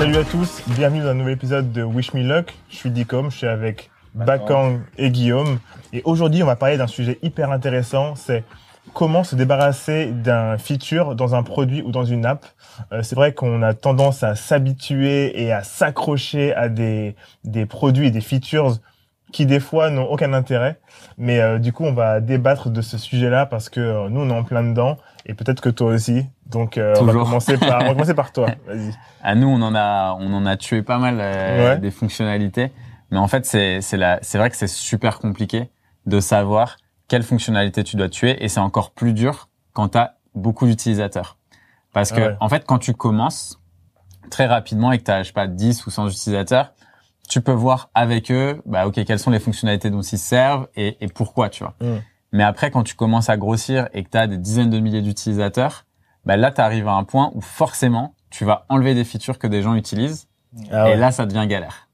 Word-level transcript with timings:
Salut 0.00 0.16
à 0.16 0.24
tous, 0.24 0.62
bienvenue 0.68 1.02
dans 1.02 1.10
un 1.10 1.14
nouvel 1.14 1.34
épisode 1.34 1.72
de 1.72 1.82
Wish 1.82 2.14
Me 2.14 2.22
Luck. 2.22 2.54
Je 2.70 2.76
suis 2.76 2.90
Dicom, 2.90 3.30
je 3.30 3.36
suis 3.36 3.46
avec 3.46 3.90
Bakang 4.14 4.80
et 4.96 5.10
Guillaume. 5.10 5.58
Et 5.92 6.00
aujourd'hui, 6.06 6.42
on 6.42 6.46
va 6.46 6.56
parler 6.56 6.78
d'un 6.78 6.86
sujet 6.86 7.18
hyper 7.20 7.52
intéressant, 7.52 8.14
c'est 8.14 8.44
comment 8.94 9.24
se 9.24 9.36
débarrasser 9.36 10.06
d'un 10.06 10.56
feature 10.56 11.14
dans 11.14 11.34
un 11.34 11.42
produit 11.42 11.82
ou 11.82 11.90
dans 11.90 12.06
une 12.06 12.24
app. 12.24 12.46
Euh, 12.92 13.02
c'est 13.02 13.14
vrai 13.14 13.34
qu'on 13.34 13.60
a 13.60 13.74
tendance 13.74 14.22
à 14.22 14.36
s'habituer 14.36 15.38
et 15.38 15.52
à 15.52 15.62
s'accrocher 15.62 16.54
à 16.54 16.70
des, 16.70 17.14
des 17.44 17.66
produits 17.66 18.06
et 18.06 18.10
des 18.10 18.22
features 18.22 18.78
qui 19.32 19.46
des 19.46 19.60
fois 19.60 19.90
n'ont 19.90 20.04
aucun 20.06 20.32
intérêt. 20.32 20.80
Mais 21.18 21.40
euh, 21.40 21.58
du 21.58 21.72
coup, 21.72 21.84
on 21.84 21.92
va 21.92 22.20
débattre 22.20 22.70
de 22.70 22.82
ce 22.82 22.98
sujet-là 22.98 23.46
parce 23.46 23.68
que 23.68 23.80
euh, 23.80 24.08
nous, 24.08 24.20
on 24.20 24.28
est 24.30 24.38
en 24.38 24.44
plein 24.44 24.62
dedans 24.62 24.96
et 25.26 25.34
peut-être 25.34 25.60
que 25.60 25.68
toi 25.68 25.92
aussi. 25.92 26.26
Donc, 26.46 26.78
euh, 26.78 26.94
on 27.00 27.04
va 27.04 27.12
commencer 27.12 27.56
par, 27.58 27.82
on 27.82 27.84
va 27.86 27.88
commencer 27.94 28.14
par 28.14 28.32
toi. 28.32 28.48
Vas-y. 28.66 28.92
À 29.22 29.34
nous, 29.34 29.48
on 29.48 29.60
en 29.62 29.74
a, 29.74 30.16
on 30.18 30.32
en 30.32 30.46
a 30.46 30.56
tué 30.56 30.82
pas 30.82 30.98
mal 30.98 31.18
euh, 31.20 31.74
Ouais. 31.74 31.78
des 31.78 31.90
fonctionnalités, 31.90 32.72
mais 33.10 33.18
en 33.18 33.28
fait, 33.28 33.46
c'est, 33.46 33.80
c'est 33.80 33.96
la, 33.96 34.18
c'est 34.22 34.38
vrai 34.38 34.50
que 34.50 34.56
c'est 34.56 34.66
super 34.68 35.18
compliqué 35.18 35.70
de 36.06 36.20
savoir 36.20 36.76
quelle 37.08 37.22
fonctionnalité 37.22 37.84
tu 37.84 37.96
dois 37.96 38.08
tuer, 38.08 38.42
et 38.42 38.48
c'est 38.48 38.60
encore 38.60 38.90
plus 38.92 39.12
dur 39.12 39.48
quand 39.72 39.90
tu 39.90 39.98
as 39.98 40.14
beaucoup 40.34 40.66
d'utilisateurs, 40.66 41.36
parce 41.92 42.12
que 42.12 42.20
Ouais. 42.20 42.36
en 42.40 42.48
fait, 42.48 42.64
quand 42.66 42.78
tu 42.78 42.94
commences 42.94 43.60
très 44.30 44.46
rapidement 44.46 44.92
et 44.92 44.98
que 44.98 45.04
tu 45.04 45.10
as, 45.10 45.22
je 45.22 45.28
sais 45.28 45.32
pas, 45.32 45.46
10 45.48 45.86
ou 45.86 45.90
100 45.90 46.08
utilisateurs, 46.08 46.72
tu 47.30 47.40
peux 47.40 47.52
voir 47.52 47.90
avec 47.94 48.30
eux, 48.32 48.60
bah 48.66 48.88
ok, 48.88 49.04
quelles 49.04 49.20
sont 49.20 49.30
les 49.30 49.38
fonctionnalités 49.38 49.88
dont 49.88 50.02
ils 50.02 50.18
servent 50.18 50.66
et, 50.74 50.96
et 51.00 51.06
pourquoi, 51.06 51.48
tu 51.48 51.62
vois. 51.62 51.74
Mm. 51.80 52.00
Mais 52.32 52.42
après, 52.42 52.72
quand 52.72 52.82
tu 52.82 52.96
commences 52.96 53.30
à 53.30 53.36
grossir 53.36 53.88
et 53.92 54.02
que 54.02 54.10
tu 54.10 54.18
as 54.18 54.26
des 54.26 54.36
dizaines 54.36 54.68
de 54.68 54.80
milliers 54.80 55.00
d'utilisateurs, 55.00 55.86
bah 56.24 56.36
là, 56.36 56.50
tu 56.50 56.60
arrives 56.60 56.88
à 56.88 56.94
un 56.94 57.04
point 57.04 57.30
où 57.34 57.40
forcément, 57.40 58.14
tu 58.30 58.44
vas 58.44 58.66
enlever 58.68 58.94
des 58.94 59.04
features 59.04 59.38
que 59.38 59.46
des 59.46 59.62
gens 59.62 59.74
utilisent 59.74 60.26
Ah 60.72 60.84
ouais. 60.84 60.92
et 60.92 60.96
là, 60.96 61.12
ça 61.12 61.24
devient 61.24 61.46
galère. 61.46 61.88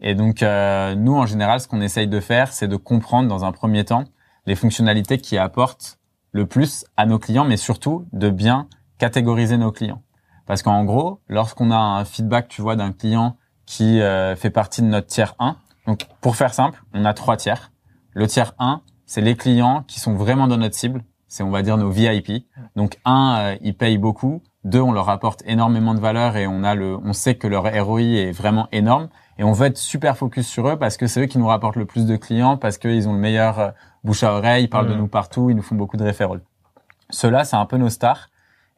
Et 0.00 0.14
donc, 0.14 0.42
euh, 0.42 0.94
nous, 0.94 1.16
en 1.16 1.24
général, 1.24 1.60
ce 1.60 1.68
qu'on 1.68 1.80
essaye 1.80 2.06
de 2.06 2.20
faire, 2.20 2.52
c'est 2.52 2.68
de 2.68 2.76
comprendre 2.76 3.28
dans 3.28 3.46
un 3.46 3.52
premier 3.52 3.84
temps 3.84 4.04
les 4.44 4.56
fonctionnalités 4.56 5.18
qui 5.18 5.38
apportent 5.38 5.98
le 6.32 6.46
plus 6.46 6.84
à 6.98 7.06
nos 7.06 7.18
clients, 7.18 7.44
mais 7.44 7.56
surtout 7.56 8.06
de 8.12 8.28
bien 8.28 8.68
catégoriser 8.98 9.56
nos 9.56 9.72
clients. 9.72 10.02
Parce 10.46 10.62
qu'en 10.62 10.84
gros, 10.84 11.20
lorsqu'on 11.28 11.70
a 11.70 11.76
un 11.76 12.04
feedback, 12.04 12.48
tu 12.48 12.60
vois, 12.60 12.76
d'un 12.76 12.92
client 12.92 13.36
qui 13.66 14.00
euh, 14.00 14.34
fait 14.36 14.50
partie 14.50 14.82
de 14.82 14.86
notre 14.86 15.06
tiers 15.06 15.34
1, 15.38 15.56
donc 15.86 16.06
pour 16.20 16.36
faire 16.36 16.54
simple, 16.54 16.82
on 16.94 17.04
a 17.04 17.14
trois 17.14 17.36
tiers. 17.36 17.70
Le 18.14 18.26
tiers 18.26 18.52
1, 18.58 18.82
c'est 19.06 19.20
les 19.20 19.36
clients 19.36 19.84
qui 19.86 20.00
sont 20.00 20.14
vraiment 20.14 20.46
dans 20.46 20.56
notre 20.58 20.74
cible, 20.74 21.02
c'est 21.28 21.42
on 21.42 21.50
va 21.50 21.62
dire 21.62 21.76
nos 21.76 21.90
VIP. 21.90 22.46
Donc 22.76 22.98
un, 23.04 23.36
euh, 23.38 23.56
ils 23.62 23.74
payent 23.76 23.98
beaucoup. 23.98 24.42
Deux, 24.64 24.80
on 24.80 24.92
leur 24.92 25.08
apporte 25.08 25.42
énormément 25.46 25.94
de 25.94 25.98
valeur 26.00 26.36
et 26.36 26.46
on 26.46 26.62
a 26.62 26.74
le, 26.74 26.96
on 26.98 27.12
sait 27.12 27.34
que 27.34 27.48
leur 27.48 27.64
ROI 27.64 28.00
est 28.02 28.30
vraiment 28.32 28.68
énorme 28.70 29.08
et 29.38 29.44
on 29.44 29.52
veut 29.52 29.66
être 29.66 29.78
super 29.78 30.16
focus 30.16 30.46
sur 30.46 30.68
eux 30.68 30.78
parce 30.78 30.96
que 30.96 31.06
c'est 31.08 31.22
eux 31.22 31.26
qui 31.26 31.38
nous 31.38 31.48
rapportent 31.48 31.76
le 31.76 31.86
plus 31.86 32.06
de 32.06 32.16
clients 32.16 32.56
parce 32.56 32.78
qu'ils 32.78 33.08
ont 33.08 33.12
le 33.12 33.18
meilleur 33.18 33.58
euh, 33.58 33.70
bouche 34.04 34.22
à 34.22 34.34
oreille, 34.34 34.64
ils 34.64 34.68
parlent 34.68 34.86
de 34.88 34.92
Mhm. 34.94 35.00
nous 35.00 35.08
partout, 35.08 35.50
ils 35.50 35.56
nous 35.56 35.62
font 35.62 35.74
beaucoup 35.74 35.96
de 35.96 36.04
référents. 36.04 36.36
Ceux-là, 37.10 37.44
c'est 37.44 37.56
un 37.56 37.66
peu 37.66 37.76
nos 37.76 37.88
stars. 37.90 38.28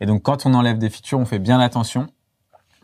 Et 0.00 0.06
donc 0.06 0.22
quand 0.22 0.46
on 0.46 0.55
enlève 0.55 0.78
des 0.78 0.90
features, 0.90 1.18
on 1.18 1.24
fait 1.27 1.38
bien 1.38 1.60
attention 1.60 2.06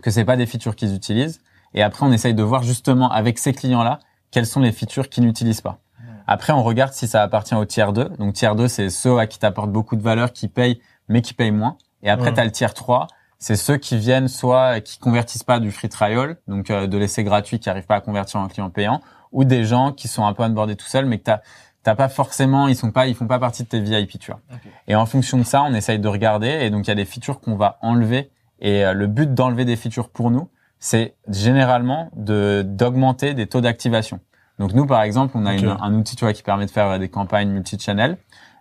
que 0.02 0.10
c'est 0.10 0.24
pas 0.24 0.36
des 0.36 0.46
features 0.46 0.76
qu'ils 0.76 0.94
utilisent. 0.94 1.40
Et 1.74 1.82
après, 1.82 2.04
on 2.06 2.12
essaye 2.12 2.34
de 2.34 2.42
voir 2.42 2.62
justement 2.62 3.10
avec 3.10 3.38
ces 3.38 3.52
clients-là 3.52 4.00
quelles 4.30 4.46
sont 4.46 4.60
les 4.60 4.72
features 4.72 5.08
qu'ils 5.08 5.24
n'utilisent 5.24 5.60
pas. 5.60 5.78
Après, 6.26 6.52
on 6.52 6.62
regarde 6.62 6.92
si 6.92 7.08
ça 7.08 7.22
appartient 7.22 7.54
au 7.54 7.64
tiers 7.64 7.92
2. 7.92 8.10
Donc, 8.18 8.34
tiers 8.34 8.54
2, 8.54 8.68
c'est 8.68 8.88
ceux 8.90 9.18
à 9.18 9.26
qui 9.26 9.38
t'apportent 9.38 9.72
beaucoup 9.72 9.96
de 9.96 10.02
valeur, 10.02 10.32
qui 10.32 10.46
payent, 10.48 10.80
mais 11.08 11.22
qui 11.22 11.34
payent 11.34 11.50
moins. 11.50 11.76
Et 12.02 12.10
après, 12.10 12.28
Mhm. 12.30 12.34
tu 12.34 12.40
as 12.40 12.44
le 12.44 12.52
tiers 12.52 12.74
3. 12.74 13.08
C'est 13.38 13.56
ceux 13.56 13.78
qui 13.78 13.96
viennent 13.96 14.28
soit 14.28 14.80
qui 14.80 14.98
convertissent 14.98 15.42
pas 15.42 15.58
du 15.60 15.72
free 15.72 15.88
trial, 15.88 16.36
donc 16.46 16.70
euh, 16.70 16.86
de 16.86 16.98
l'essai 16.98 17.24
gratuit 17.24 17.58
qui 17.58 17.68
arrivent 17.70 17.86
pas 17.86 17.96
à 17.96 18.00
convertir 18.00 18.38
en 18.38 18.46
client 18.48 18.70
payant, 18.70 19.00
ou 19.32 19.44
des 19.44 19.64
gens 19.64 19.92
qui 19.92 20.08
sont 20.08 20.24
un 20.26 20.32
peu 20.34 20.42
onboardés 20.44 20.76
tout 20.76 20.86
seuls, 20.86 21.06
mais 21.06 21.18
que 21.18 21.24
t'as 21.24 21.40
t'as 21.82 21.94
pas 21.94 22.10
forcément, 22.10 22.68
ils 22.68 22.76
sont 22.76 22.90
pas, 22.90 23.06
ils 23.06 23.14
font 23.14 23.26
pas 23.26 23.38
partie 23.38 23.62
de 23.62 23.68
tes 23.68 23.80
VIP, 23.80 24.18
tu 24.18 24.30
vois. 24.30 24.40
Et 24.86 24.94
en 24.94 25.06
fonction 25.06 25.38
de 25.38 25.44
ça, 25.44 25.62
on 25.62 25.72
essaye 25.72 25.98
de 25.98 26.08
regarder. 26.08 26.48
Et 26.48 26.68
donc, 26.68 26.86
il 26.86 26.88
y 26.88 26.92
a 26.92 26.94
des 26.94 27.06
features 27.06 27.40
qu'on 27.40 27.56
va 27.56 27.78
enlever. 27.80 28.30
Et 28.60 28.84
euh, 28.84 28.92
le 28.92 29.06
but 29.06 29.32
d'enlever 29.32 29.64
des 29.64 29.76
features 29.76 30.10
pour 30.10 30.30
nous, 30.30 30.50
c'est 30.80 31.14
généralement 31.28 32.10
de 32.16 32.62
d'augmenter 32.66 33.34
des 33.34 33.46
taux 33.46 33.60
d'activation. 33.60 34.18
Donc 34.58 34.72
nous, 34.74 34.86
par 34.86 35.02
exemple, 35.02 35.36
on 35.36 35.46
a 35.46 35.52
une- 35.54 35.68
un 35.80 35.94
outil 35.94 36.16
tu 36.16 36.24
vois, 36.24 36.32
qui 36.32 36.42
permet 36.42 36.66
de 36.66 36.70
faire 36.70 36.98
des 36.98 37.08
campagnes 37.08 37.50
multi-channel 37.50 38.16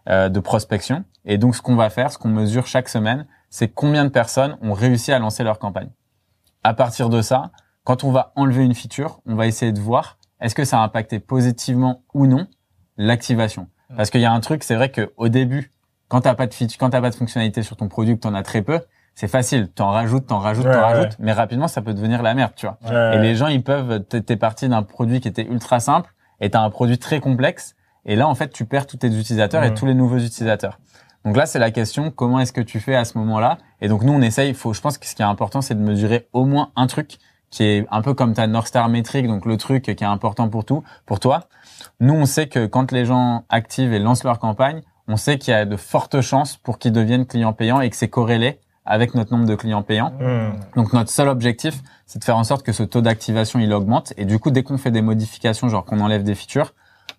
euh, 0.08 0.30
de 0.30 0.40
prospection. 0.40 1.04
Et 1.26 1.38
donc, 1.38 1.56
ce 1.56 1.62
qu'on 1.62 1.76
va 1.76 1.90
faire, 1.90 2.12
ce 2.12 2.18
qu'on 2.18 2.30
mesure 2.30 2.68
chaque 2.68 2.88
semaine, 2.90 3.26
c'est 3.50 3.68
combien 3.68 4.06
de 4.06 4.10
personnes 4.10 4.58
ont 4.62 4.74
réussi 4.74 5.12
à 5.12 5.20
lancer 5.20 5.44
leur 5.44 5.60
campagne. 5.60 5.90
À 6.64 6.74
partir 6.74 7.10
de 7.10 7.22
ça, 7.22 7.52
quand 7.84 8.04
on 8.04 8.12
va 8.12 8.32
enlever 8.36 8.64
une 8.64 8.74
feature, 8.76 9.20
on 9.26 9.36
va 9.36 9.46
essayer 9.48 9.72
de 9.72 9.80
voir 9.80 10.18
est-ce 10.40 10.56
que 10.56 10.64
ça 10.66 10.80
a 10.80 10.84
impacté 10.84 11.20
positivement 11.20 12.04
ou 12.14 12.28
non 12.28 12.48
l'activation. 12.98 13.68
Parce 13.96 14.10
qu'il 14.10 14.22
y 14.22 14.26
a 14.26 14.32
un 14.32 14.40
truc, 14.40 14.64
c'est 14.64 14.76
vrai 14.76 14.90
que 14.90 15.12
au 15.18 15.30
début, 15.30 15.72
quand 16.08 16.22
t'as 16.22 16.36
pas 16.36 16.48
de 16.48 16.54
feature, 16.54 16.78
quand 16.80 16.90
t'as 16.92 17.02
pas 17.02 17.10
de 17.10 17.16
fonctionnalité 17.16 17.62
sur 17.64 17.76
ton 17.76 17.88
produit, 17.88 18.16
que 18.16 18.22
t'en 18.22 18.34
as 18.34 18.44
très 18.44 18.62
peu, 18.62 18.80
c'est 19.20 19.28
facile. 19.28 19.68
T'en 19.68 19.90
rajoutes, 19.92 20.28
t'en 20.28 20.40
rajoutes, 20.40 20.66
Ouais, 20.66 20.72
t'en 20.72 20.78
ouais. 20.80 20.94
rajoutes, 20.94 21.18
mais 21.20 21.34
rapidement, 21.34 21.68
ça 21.68 21.82
peut 21.82 21.94
devenir 21.94 22.22
la 22.24 22.34
merde, 22.34 22.54
tu 22.56 22.66
vois. 22.68 22.78
Ouais. 22.90 23.18
Et 23.18 23.20
les 23.20 23.36
gens, 23.36 23.48
ils 23.48 23.62
peuvent, 23.62 24.00
t'es 24.06 24.22
t'es 24.22 24.38
parti 24.38 24.70
d'un 24.70 24.82
produit 24.82 25.20
qui 25.20 25.28
était 25.28 25.46
ultra 25.46 25.82
simple 25.82 26.14
et 26.40 26.50
t'as 26.50 26.62
un 26.62 26.70
produit 26.70 26.98
très 26.98 27.20
complexe. 27.20 27.76
Et 28.06 28.16
là, 28.16 28.30
en 28.30 28.36
fait, 28.36 28.48
tu 28.54 28.64
perds 28.64 28.88
tous 28.88 28.96
tes 28.96 29.08
utilisateurs 29.08 29.62
et 29.66 29.72
Mhm. 29.72 29.76
tous 29.76 29.86
les 29.86 29.94
nouveaux 29.94 30.20
utilisateurs. 30.20 30.80
Donc 31.26 31.36
là, 31.36 31.46
c'est 31.46 31.60
la 31.60 31.70
question, 31.70 32.12
comment 32.12 32.40
est-ce 32.40 32.54
que 32.54 32.62
tu 32.62 32.80
fais 32.80 32.96
à 32.96 33.04
ce 33.04 33.18
moment-là? 33.18 33.58
Et 33.82 33.90
donc, 33.90 34.04
nous, 34.04 34.14
on 34.14 34.22
essaye, 34.22 34.54
faut, 34.54 34.72
je 34.74 34.80
pense 34.80 34.98
que 34.98 35.06
ce 35.06 35.16
qui 35.16 35.22
est 35.22 35.26
important, 35.26 35.60
c'est 35.62 35.76
de 35.76 35.82
mesurer 35.84 36.30
au 36.32 36.46
moins 36.46 36.72
un 36.78 36.88
truc 36.88 37.18
qui 37.50 37.66
est 37.66 37.86
un 37.92 38.02
peu 38.02 38.14
comme 38.14 38.34
ta 38.34 38.48
North 38.48 38.68
Star 38.68 38.88
métrique, 38.88 39.28
donc 39.28 39.46
le 39.46 39.58
truc 39.58 39.84
qui 39.84 39.92
est 39.92 40.04
important 40.04 40.48
pour 40.48 40.64
tout, 40.64 40.82
pour 41.06 41.20
toi. 41.20 41.42
Nous, 42.00 42.14
on 42.14 42.26
sait 42.26 42.48
que 42.48 42.66
quand 42.68 42.94
les 42.94 43.04
gens 43.04 43.44
activent 43.50 43.92
et 43.92 44.00
lancent 44.00 44.24
leur 44.24 44.40
campagne, 44.40 44.82
on 45.10 45.18
sait 45.18 45.38
qu'il 45.38 45.52
y 45.52 45.58
a 45.58 45.66
de 45.66 45.76
fortes 45.76 46.22
chances 46.22 46.56
pour 46.56 46.78
qu'ils 46.80 46.94
deviennent 46.94 47.26
clients 47.26 47.52
payants 47.54 47.82
et 47.82 47.90
que 47.90 47.96
c'est 47.98 48.08
corrélé 48.08 48.62
avec 48.90 49.14
notre 49.16 49.32
nombre 49.32 49.46
de 49.48 49.56
clients 49.56 49.84
payants. 49.84 50.12
Hmm. 50.20 50.60
Donc 50.76 50.92
notre 50.92 51.10
seul 51.12 51.30
objectif, 51.30 51.76
c'est 52.06 52.20
de 52.20 52.24
faire 52.26 52.38
en 52.38 52.44
sorte 52.44 52.64
que 52.64 52.74
ce 52.74 52.84
taux 52.84 53.02
d'activation 53.02 53.60
il 53.60 53.72
augmente. 53.72 54.14
Et 54.18 54.26
du 54.26 54.40
coup, 54.40 54.52
dès 54.52 54.64
qu'on 54.64 54.78
fait 54.78 54.92
des 54.92 55.02
modifications, 55.04 55.70
genre 55.70 55.86
qu'on 55.86 56.02
enlève 56.02 56.24
des 56.24 56.36
features, 56.36 56.74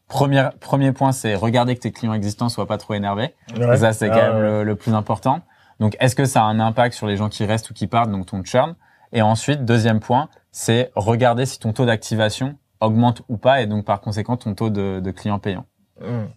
premier 0.08 0.48
premier 0.60 0.92
point, 0.92 1.12
c'est 1.12 1.34
regarder 1.34 1.74
que 1.76 1.80
tes 1.80 1.92
clients 1.92 2.12
existants 2.12 2.48
soient 2.48 2.66
pas 2.66 2.76
trop 2.76 2.94
énervés. 2.94 3.34
Ouais. 3.58 3.76
Ça, 3.76 3.92
c'est 3.92 4.10
Ah, 4.10 4.14
quand 4.14 4.22
même 4.22 4.34
ouais. 4.36 4.40
le, 4.58 4.64
le 4.64 4.74
plus 4.76 4.92
important. 4.94 5.40
Donc, 5.78 5.96
est-ce 6.00 6.14
que 6.14 6.26
ça 6.26 6.42
a 6.42 6.44
un 6.44 6.60
impact 6.60 6.94
sur 6.94 7.06
les 7.06 7.16
gens 7.16 7.28
qui 7.30 7.44
restent 7.46 7.70
ou 7.70 7.74
qui 7.74 7.86
partent, 7.86 8.10
donc 8.10 8.26
ton 8.26 8.42
churn? 8.44 8.74
Et 9.12 9.22
ensuite, 9.22 9.64
deuxième 9.64 10.00
point, 10.00 10.28
c'est 10.52 10.90
regarder 10.94 11.46
si 11.46 11.58
ton 11.58 11.72
taux 11.72 11.86
d'activation 11.86 12.56
augmente 12.80 13.22
ou 13.28 13.36
pas, 13.36 13.60
et 13.62 13.66
donc 13.66 13.84
par 13.84 14.00
conséquent 14.00 14.36
ton 14.36 14.54
taux 14.54 14.70
de, 14.70 15.00
de 15.00 15.10
clients 15.10 15.38
payants. 15.38 15.64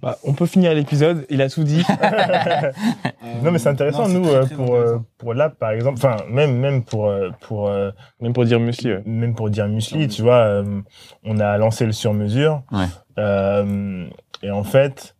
Bah, 0.01 0.17
on 0.25 0.33
peut 0.33 0.45
finir 0.45 0.73
l'épisode, 0.73 1.25
il 1.29 1.41
a 1.41 1.49
tout 1.49 1.63
dit. 1.63 1.83
Non 3.43 3.51
mais 3.51 3.59
c'est 3.59 3.69
intéressant 3.69 4.07
nous 4.07 4.27
euh, 4.29 4.45
pour 4.45 4.75
euh, 4.75 4.97
pour 5.17 5.33
l'app 5.33 5.57
par 5.57 5.71
exemple 5.71 5.97
enfin 5.97 6.17
même 6.29 6.57
même 6.57 6.83
pour 6.83 7.07
euh, 7.07 7.29
pour 7.41 7.67
euh, 7.69 7.91
Même 8.21 8.33
pour 8.33 8.45
dire 8.45 8.59
muesli, 8.59 8.91
ouais. 8.93 9.01
même 9.05 9.33
pour 9.35 9.49
dire 9.49 9.67
muesli 9.67 10.07
tu 10.07 10.21
vois 10.21 10.37
euh, 10.37 10.81
on 11.23 11.39
a 11.39 11.57
lancé 11.57 11.85
le 11.85 11.91
sur 11.93 12.13
mesure 12.13 12.61
Ouais. 12.71 12.85
Euh, 13.17 14.05
et 14.41 14.51
en 14.51 14.63
fait 14.63 15.15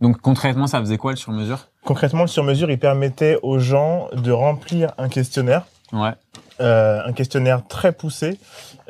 Donc 0.00 0.20
concrètement, 0.20 0.66
ça 0.66 0.80
faisait 0.80 0.96
quoi 0.98 1.12
le 1.12 1.16
sur-mesure? 1.16 1.68
concrètement 1.84 2.22
le 2.22 2.28
sur 2.28 2.42
mesure 2.44 2.70
il 2.70 2.78
permettait 2.78 3.38
aux 3.42 3.58
gens 3.58 4.08
de 4.12 4.32
remplir 4.32 4.92
un 4.98 5.08
questionnaire 5.08 5.64
Ouais. 5.92 6.12
euh, 6.60 7.00
un 7.04 7.12
questionnaire 7.12 7.66
très 7.68 7.92
poussé 7.92 8.38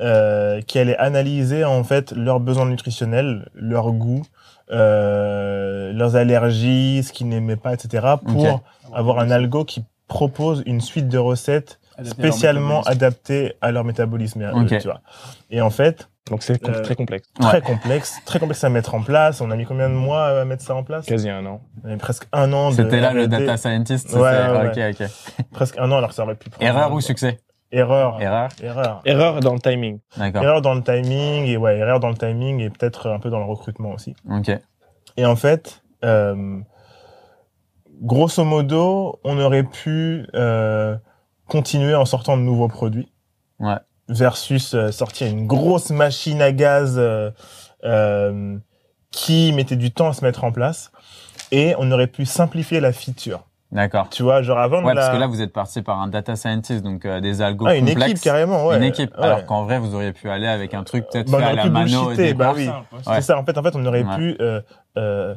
euh, 0.01 0.61
qui 0.63 0.79
allait 0.79 0.97
analyser 0.97 1.65
en 1.65 1.85
fait 1.85 2.13
leurs 2.13 2.41
besoins 2.41 2.67
nutritionnels, 2.67 3.49
leurs 3.55 3.93
goûts, 3.93 4.23
euh, 4.75 5.93
leurs 5.93 6.17
allergies, 6.17 7.03
ce 7.03 7.13
qu'ils 7.13 7.29
n'aimaient 7.29 7.57
pas, 7.57 7.73
etc. 7.75 8.07
pour 8.27 8.63
avoir 8.93 9.19
un 9.21 9.31
algo 9.31 9.65
qui 9.65 9.85
propose 10.09 10.63
une 10.67 10.81
suite 10.81 11.09
de 11.09 11.19
recettes 11.19 11.81
spécialement 12.03 12.83
adaptées 12.83 13.55
à 13.61 13.71
leur 13.73 13.85
métabolisme, 13.85 14.43
et 14.43 14.45
à 14.47 14.51
eux, 14.53 14.63
Ok. 14.63 14.79
tu 14.79 14.87
vois. 14.89 15.01
Et 15.51 15.61
en 15.61 15.71
fait, 15.71 16.09
Donc 16.31 16.43
c'est 16.43 16.59
com- 16.59 16.73
Euh, 16.75 16.81
très 16.81 16.95
complexe. 16.95 17.29
très 17.39 17.57
Ouais. 17.57 17.61
complexe, 17.61 18.17
très 18.25 18.39
complexe 18.39 18.65
à 18.65 18.71
mettre 18.71 18.95
en 18.95 19.03
place. 19.03 19.43
On 19.43 19.51
a 19.51 19.57
mis 19.57 19.67
combien 19.67 19.91
de 19.91 19.95
mois 19.95 20.41
à 20.41 20.45
mettre 20.47 20.63
ça 20.63 20.75
en 20.75 20.83
place? 20.83 21.05
Quasi 21.05 21.29
un 21.29 21.45
an. 21.45 21.61
On 21.85 21.89
a 21.89 21.93
mis 21.93 21.99
presque 21.99 22.25
un 22.33 22.51
an. 22.55 22.71
de 22.71 22.77
C'était 22.77 23.01
là 23.01 23.13
le 23.13 23.29
data 23.29 23.59
scientist. 23.59 24.11
Ouais, 24.15 24.33
c'était- 24.73 24.81
ouais, 24.81 24.95
Ok, 24.95 25.01
ok. 25.03 25.45
Presque 25.53 25.77
un 25.79 25.93
an 25.93 25.99
alors 25.99 26.09
que 26.09 26.15
ça 26.15 26.23
aurait 26.23 26.35
pu 26.35 26.49
prendre. 26.49 26.65
Erreur 26.67 26.95
ou 26.95 27.03
succès? 27.03 27.41
Erreur. 27.75 28.21
Erreur. 28.21 28.49
Erreur. 28.63 29.03
Erreur 29.05 29.41
dans 29.41 29.53
le 29.53 29.59
timing. 29.59 29.99
D'accord. 30.17 30.43
Erreur 30.43 30.63
dans 30.63 30.75
le 30.75 30.83
timing 30.83 31.47
et 31.47 31.57
ouais, 31.57 31.77
erreur 31.79 31.99
dans 31.99 32.09
le 32.09 32.17
timing 32.17 32.61
et 32.61 32.71
peut-être 32.71 33.11
un 33.11 33.19
peu 33.19 33.31
dans 33.31 33.41
le 33.41 33.47
recrutement 33.47 33.91
aussi. 33.91 34.15
Ok. 34.31 34.51
Et 35.17 35.27
en 35.27 35.35
fait, 35.35 35.83
euh, 36.05 36.61
grosso 38.01 38.45
modo, 38.45 39.19
on 39.25 39.39
aurait 39.41 39.65
pu 39.65 40.27
euh, 40.35 40.97
continuer 41.49 41.95
en 41.95 42.05
sortant 42.05 42.37
de 42.37 42.43
nouveaux 42.43 42.69
produits. 42.69 43.13
Ouais. 43.59 43.77
Versus 44.09 44.75
euh, 44.75 44.93
sortir 44.93 45.27
une 45.29 45.47
grosse 45.47 45.91
machine 45.91 46.43
à 46.43 46.53
gaz 46.53 46.95
euh, 46.97 47.31
euh, 47.85 48.57
qui 49.11 49.53
mettait 49.53 49.77
du 49.77 49.91
temps 49.91 50.09
à 50.09 50.13
se 50.13 50.25
mettre 50.25 50.45
en 50.45 50.53
place. 50.53 50.93
Et 51.51 51.75
on 51.79 51.91
aurait 51.91 52.07
pu 52.07 52.25
simplifier 52.25 52.81
la 52.81 52.93
feature. 52.93 53.45
D'accord. 53.75 54.09
Tu 54.09 54.23
vois, 54.23 54.41
genre 54.43 54.59
avant 54.59 54.83
Ouais, 54.85 54.95
la... 54.95 55.01
parce 55.03 55.15
que 55.15 55.21
là, 55.21 55.27
vous 55.27 55.43
êtes 55.43 55.53
parti 55.53 55.83
par 55.83 56.01
un 56.01 56.07
data 56.09 56.37
scientist, 56.37 56.83
donc 56.83 57.05
euh, 57.05 57.21
des 57.21 57.43
algos 57.43 57.67
Ah, 57.69 57.75
une 57.75 57.87
complexes. 57.89 58.11
équipe 58.13 58.23
carrément, 58.23 58.67
ouais. 58.69 58.77
Une 58.77 58.85
équipe. 58.85 59.11
Ouais. 59.19 59.25
Alors 59.25 59.45
qu'en 59.47 59.65
vrai, 59.65 59.79
vous 59.81 59.95
auriez 59.97 60.13
pu 60.13 60.31
aller 60.31 60.47
avec 60.47 60.75
un 60.75 60.85
truc 60.85 61.05
peut-être 61.11 61.29
Bah, 61.31 61.39
fait 61.39 61.45
à 61.45 61.53
la 61.55 61.67
mano 61.67 62.13
bah 62.37 62.53
oui. 62.55 62.69
Ouais. 62.69 63.01
C'est 63.17 63.21
ça, 63.23 63.37
en 63.39 63.45
fait, 63.45 63.59
en 63.59 63.63
fait, 63.65 63.75
on 63.75 63.85
aurait 63.85 64.05
Ouais. 64.05 64.17
pu 64.17 64.37
euh, 64.41 64.61
euh, 64.97 65.35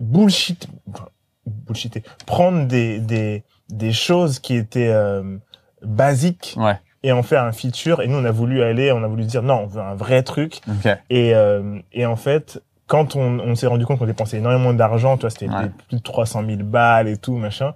bullshit, 0.00 0.66
enfin, 0.92 1.06
bullshiter, 1.46 2.02
prendre 2.26 2.66
des, 2.66 2.98
des, 2.98 3.44
des 3.68 3.92
choses 3.92 4.38
qui 4.38 4.56
étaient 4.56 4.88
euh, 4.90 5.36
basiques 5.82 6.54
Ouais. 6.56 6.78
et 7.02 7.12
en 7.12 7.22
faire 7.22 7.42
un 7.44 7.52
feature. 7.52 8.00
Et 8.00 8.06
nous, 8.08 8.16
on 8.16 8.24
a 8.24 8.30
voulu 8.30 8.62
aller, 8.62 8.90
on 8.92 9.02
a 9.04 9.06
voulu 9.06 9.24
dire 9.24 9.42
non, 9.42 9.64
on 9.64 9.66
veut 9.66 9.82
un 9.82 9.94
vrai 9.94 10.22
truc. 10.22 10.60
Ok. 10.68 10.90
Et, 11.10 11.34
euh, 11.34 11.78
et 11.92 12.06
en 12.06 12.16
fait, 12.16 12.62
quand 12.86 13.16
on, 13.16 13.38
on 13.40 13.54
s'est 13.54 13.66
rendu 13.66 13.86
compte 13.86 13.98
qu'on 13.98 14.06
dépensait 14.06 14.38
énormément 14.38 14.72
d'argent, 14.74 15.16
tu 15.16 15.22
vois, 15.22 15.30
c'était 15.30 15.48
Ouais. 15.48 15.70
plus 15.88 15.96
de 15.98 16.02
300 16.02 16.44
000 16.46 16.62
balles 16.64 17.08
et 17.08 17.16
tout, 17.16 17.36
machin, 17.36 17.74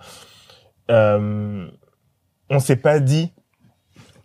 euh, 0.90 1.68
on 2.50 2.60
s'est 2.60 2.76
pas 2.76 2.98
dit, 3.00 3.32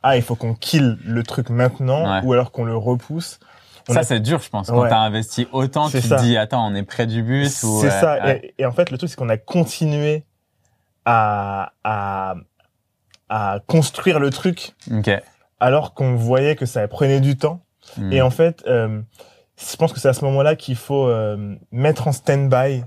ah, 0.02 0.18
il 0.18 0.22
faut 0.24 0.36
qu'on 0.36 0.54
kill 0.54 0.98
le 1.06 1.24
truc 1.24 1.50
maintenant, 1.50 2.12
Ouais. 2.12 2.22
ou 2.26 2.34
alors 2.34 2.52
qu'on 2.52 2.66
le 2.66 2.76
repousse. 2.76 3.40
On 3.90 3.94
Ça, 3.94 4.00
a- 4.00 4.04
c'est 4.04 4.20
dur, 4.22 4.40
je 4.42 4.50
pense. 4.50 4.70
Quand 4.70 4.82
Ouais. 4.82 4.90
t'as 4.90 5.00
investi 5.00 5.48
autant, 5.52 5.86
tu 5.86 5.92
C'est 5.98 6.02
te 6.02 6.08
ça. 6.08 6.16
dis, 6.18 6.38
attends, 6.38 6.66
on 6.66 6.74
est 6.76 6.84
près 6.84 7.06
du 7.06 7.22
ou, 7.22 7.46
C'est 7.50 7.88
euh, 7.88 7.90
ça. 7.90 8.34
Et, 8.36 8.54
et 8.58 8.66
en 8.66 8.72
fait, 8.72 8.92
le 8.92 8.98
truc, 8.98 9.10
c'est 9.10 9.18
qu'on 9.18 9.30
a 9.30 9.38
continué 9.38 10.24
à, 11.06 11.74
à, 11.84 12.36
à 13.30 13.60
construire 13.68 14.20
le 14.20 14.30
truc 14.30 14.74
Ok. 14.92 15.10
alors 15.60 15.94
qu'on 15.94 16.16
voyait 16.16 16.56
que 16.56 16.66
ça 16.66 16.88
prenait 16.88 17.20
du 17.20 17.36
temps. 17.38 17.62
Hmm. 17.98 18.14
Et 18.14 18.22
en 18.22 18.30
fait, 18.30 18.64
euh, 18.68 19.02
je 19.72 19.76
pense 19.78 19.94
que 19.94 20.00
c'est 20.00 20.10
à 20.10 20.14
ce 20.14 20.24
moment-là 20.26 20.56
qu'il 20.56 20.76
faut 20.76 21.08
euh, 21.08 21.56
mettre 21.72 22.08
en 22.08 22.12
stand-by 22.12 22.84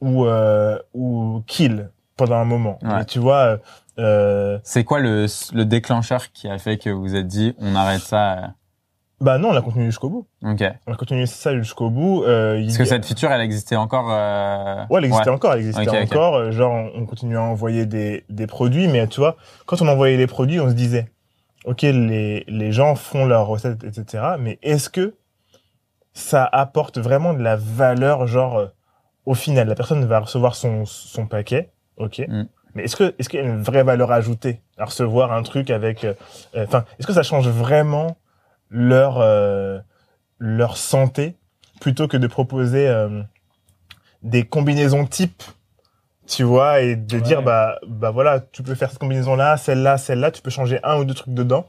ou, 0.00 0.24
euh, 0.26 0.78
ou 0.94 1.42
kill 1.46 1.90
pendant 2.16 2.36
un 2.36 2.44
moment. 2.44 2.78
Ouais. 2.82 3.02
Et 3.02 3.04
tu 3.04 3.18
vois, 3.18 3.58
euh, 3.98 4.58
C'est 4.64 4.84
quoi 4.84 5.00
le, 5.00 5.26
le 5.54 5.64
déclencheur 5.64 6.32
qui 6.32 6.48
a 6.48 6.58
fait 6.58 6.78
que 6.78 6.90
vous 6.90 7.14
êtes 7.14 7.26
dit, 7.26 7.54
on 7.58 7.74
arrête 7.74 8.02
ça 8.02 8.54
bah 9.20 9.38
non, 9.38 9.50
on 9.50 9.54
a 9.56 9.62
continué 9.62 9.84
jusqu'au 9.86 10.08
bout. 10.10 10.26
Ok. 10.44 10.64
On 10.88 10.92
a 10.92 10.96
continué 10.96 11.26
ça 11.26 11.56
jusqu'au 11.56 11.90
bout. 11.90 12.24
Euh, 12.24 12.60
Parce 12.64 12.76
que 12.76 12.82
a- 12.82 12.86
cette 12.86 13.06
feature, 13.06 13.30
elle 13.30 13.40
existait 13.42 13.76
encore. 13.76 14.08
Ouais, 14.90 14.98
elle 14.98 15.04
existait 15.04 15.30
encore, 15.30 15.52
elle 15.52 15.60
existait 15.60 15.88
encore. 16.12 16.50
Genre, 16.50 16.72
on 16.72 17.02
on 17.02 17.06
continuait 17.06 17.36
à 17.36 17.42
envoyer 17.42 17.86
des, 17.86 18.24
des 18.30 18.48
produits, 18.48 18.88
mais 18.88 19.06
tu 19.06 19.20
vois, 19.20 19.36
quand 19.66 19.80
on 19.80 19.86
envoyait 19.86 20.16
les 20.16 20.26
produits, 20.26 20.58
on 20.58 20.68
se 20.68 20.74
disait, 20.74 21.06
ok, 21.66 21.82
les, 21.82 22.42
les 22.48 22.72
gens 22.72 22.96
font 22.96 23.24
leurs 23.24 23.46
recettes, 23.46 23.84
etc. 23.84 24.24
Mais 24.40 24.58
est-ce 24.64 24.90
que 24.90 25.14
ça 26.14 26.44
apporte 26.44 26.98
vraiment 26.98 27.34
de 27.34 27.42
la 27.42 27.56
valeur, 27.56 28.26
genre, 28.26 28.58
euh, 28.58 28.66
au 29.26 29.34
final, 29.34 29.68
la 29.68 29.74
personne 29.74 30.04
va 30.04 30.20
recevoir 30.20 30.54
son, 30.54 30.84
son 30.84 31.26
paquet, 31.26 31.70
ok. 31.96 32.22
Mm. 32.28 32.44
Mais 32.74 32.84
est-ce 32.84 32.96
que 32.96 33.14
est-ce 33.18 33.28
qu'il 33.28 33.38
y 33.38 33.42
a 33.42 33.46
une 33.46 33.62
vraie 33.62 33.82
valeur 33.82 34.10
ajoutée 34.12 34.62
à 34.78 34.86
recevoir 34.86 35.32
un 35.32 35.42
truc 35.42 35.68
avec, 35.70 36.04
euh, 36.04 36.14
euh, 36.54 36.64
enfin, 36.66 36.84
est-ce 36.98 37.06
que 37.06 37.12
ça 37.12 37.22
change 37.22 37.46
vraiment 37.48 38.16
leur 38.70 39.18
euh, 39.20 39.78
leur 40.38 40.76
santé 40.78 41.36
plutôt 41.80 42.08
que 42.08 42.16
de 42.16 42.26
proposer 42.26 42.88
euh, 42.88 43.22
des 44.22 44.44
combinaisons 44.44 45.04
types, 45.04 45.42
tu 46.26 46.44
vois, 46.44 46.80
et 46.80 46.96
de 46.96 47.16
Ouais. 47.16 47.22
dire 47.22 47.42
bah 47.42 47.78
bah 47.86 48.10
voilà, 48.10 48.40
tu 48.40 48.62
peux 48.62 48.74
faire 48.74 48.88
cette 48.88 48.98
combinaison 49.00 49.36
là, 49.36 49.56
celle-là, 49.58 49.98
celle-là, 49.98 50.30
tu 50.30 50.40
peux 50.40 50.50
changer 50.50 50.80
un 50.82 50.96
ou 50.98 51.04
deux 51.04 51.14
trucs 51.14 51.34
dedans. 51.34 51.66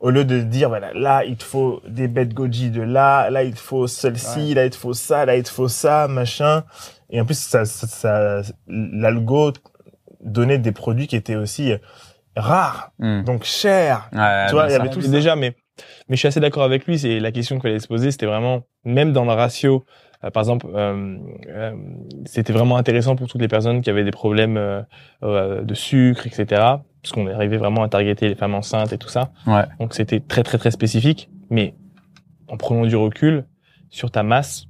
Au 0.00 0.10
lieu 0.10 0.24
de 0.24 0.40
dire 0.40 0.68
voilà, 0.70 0.92
là 0.94 1.24
il 1.24 1.36
te 1.36 1.44
faut 1.44 1.82
des 1.86 2.08
bêtes 2.08 2.32
goji 2.32 2.70
de 2.70 2.80
là, 2.80 3.28
là 3.28 3.44
il 3.44 3.54
te 3.54 3.60
faut 3.60 3.86
celle-ci, 3.86 4.54
là 4.54 4.64
il 4.64 4.70
te 4.70 4.76
faut 4.76 4.94
ça, 4.94 5.26
là 5.26 5.36
il 5.36 5.42
te 5.42 5.50
faut 5.50 5.68
ça, 5.68 6.08
machin. 6.08 6.64
Et 7.10 7.20
en 7.20 7.26
plus 7.26 7.38
ça, 7.38 7.64
ça, 7.66 7.86
ça- 7.86 8.52
l'algo 8.66 9.52
donnait 10.22 10.58
des 10.58 10.72
produits 10.72 11.06
qui 11.06 11.16
étaient 11.16 11.36
aussi 11.36 11.72
euh, 11.72 11.78
rares, 12.34 12.92
hmm. 12.98 13.24
donc 13.24 13.44
chers. 13.44 14.08
Ouais, 14.12 14.46
tu 14.48 14.54
vois, 14.54 14.66
il 14.68 14.72
y 14.72 14.74
avait 14.74 14.90
tout 14.90 15.02
ça. 15.02 15.08
déjà, 15.08 15.36
mais 15.36 15.54
mais 16.08 16.16
je 16.16 16.20
suis 16.20 16.28
assez 16.28 16.40
d'accord 16.40 16.62
avec 16.64 16.86
lui. 16.86 16.98
C'est 16.98 17.20
la 17.20 17.32
question 17.32 17.56
qu'il 17.56 17.62
fallait 17.62 17.78
se 17.78 17.88
poser. 17.88 18.10
C'était 18.10 18.26
vraiment 18.26 18.62
même 18.84 19.12
dans 19.12 19.24
le 19.24 19.32
ratio. 19.32 19.84
Euh, 20.24 20.30
par 20.30 20.42
exemple, 20.42 20.66
euh, 20.74 21.16
euh, 21.48 21.72
c'était 22.26 22.52
vraiment 22.52 22.76
intéressant 22.76 23.16
pour 23.16 23.28
toutes 23.28 23.40
les 23.40 23.48
personnes 23.48 23.80
qui 23.80 23.90
avaient 23.90 24.04
des 24.04 24.10
problèmes 24.10 24.56
euh, 24.56 24.82
euh, 25.22 25.62
de 25.62 25.74
sucre, 25.74 26.26
etc. 26.26 26.44
Parce 27.02 27.12
qu'on 27.12 27.26
arrivait 27.26 27.56
vraiment 27.56 27.82
à 27.82 27.88
targeter 27.88 28.28
les 28.28 28.34
femmes 28.34 28.54
enceintes 28.54 28.92
et 28.92 28.98
tout 28.98 29.08
ça. 29.08 29.30
Ouais. 29.46 29.64
Donc 29.78 29.94
c'était 29.94 30.20
très 30.20 30.42
très 30.42 30.58
très 30.58 30.70
spécifique. 30.70 31.30
Mais 31.48 31.74
en 32.48 32.56
prenant 32.56 32.84
du 32.84 32.96
recul 32.96 33.46
sur 33.88 34.10
ta 34.10 34.22
masse, 34.22 34.66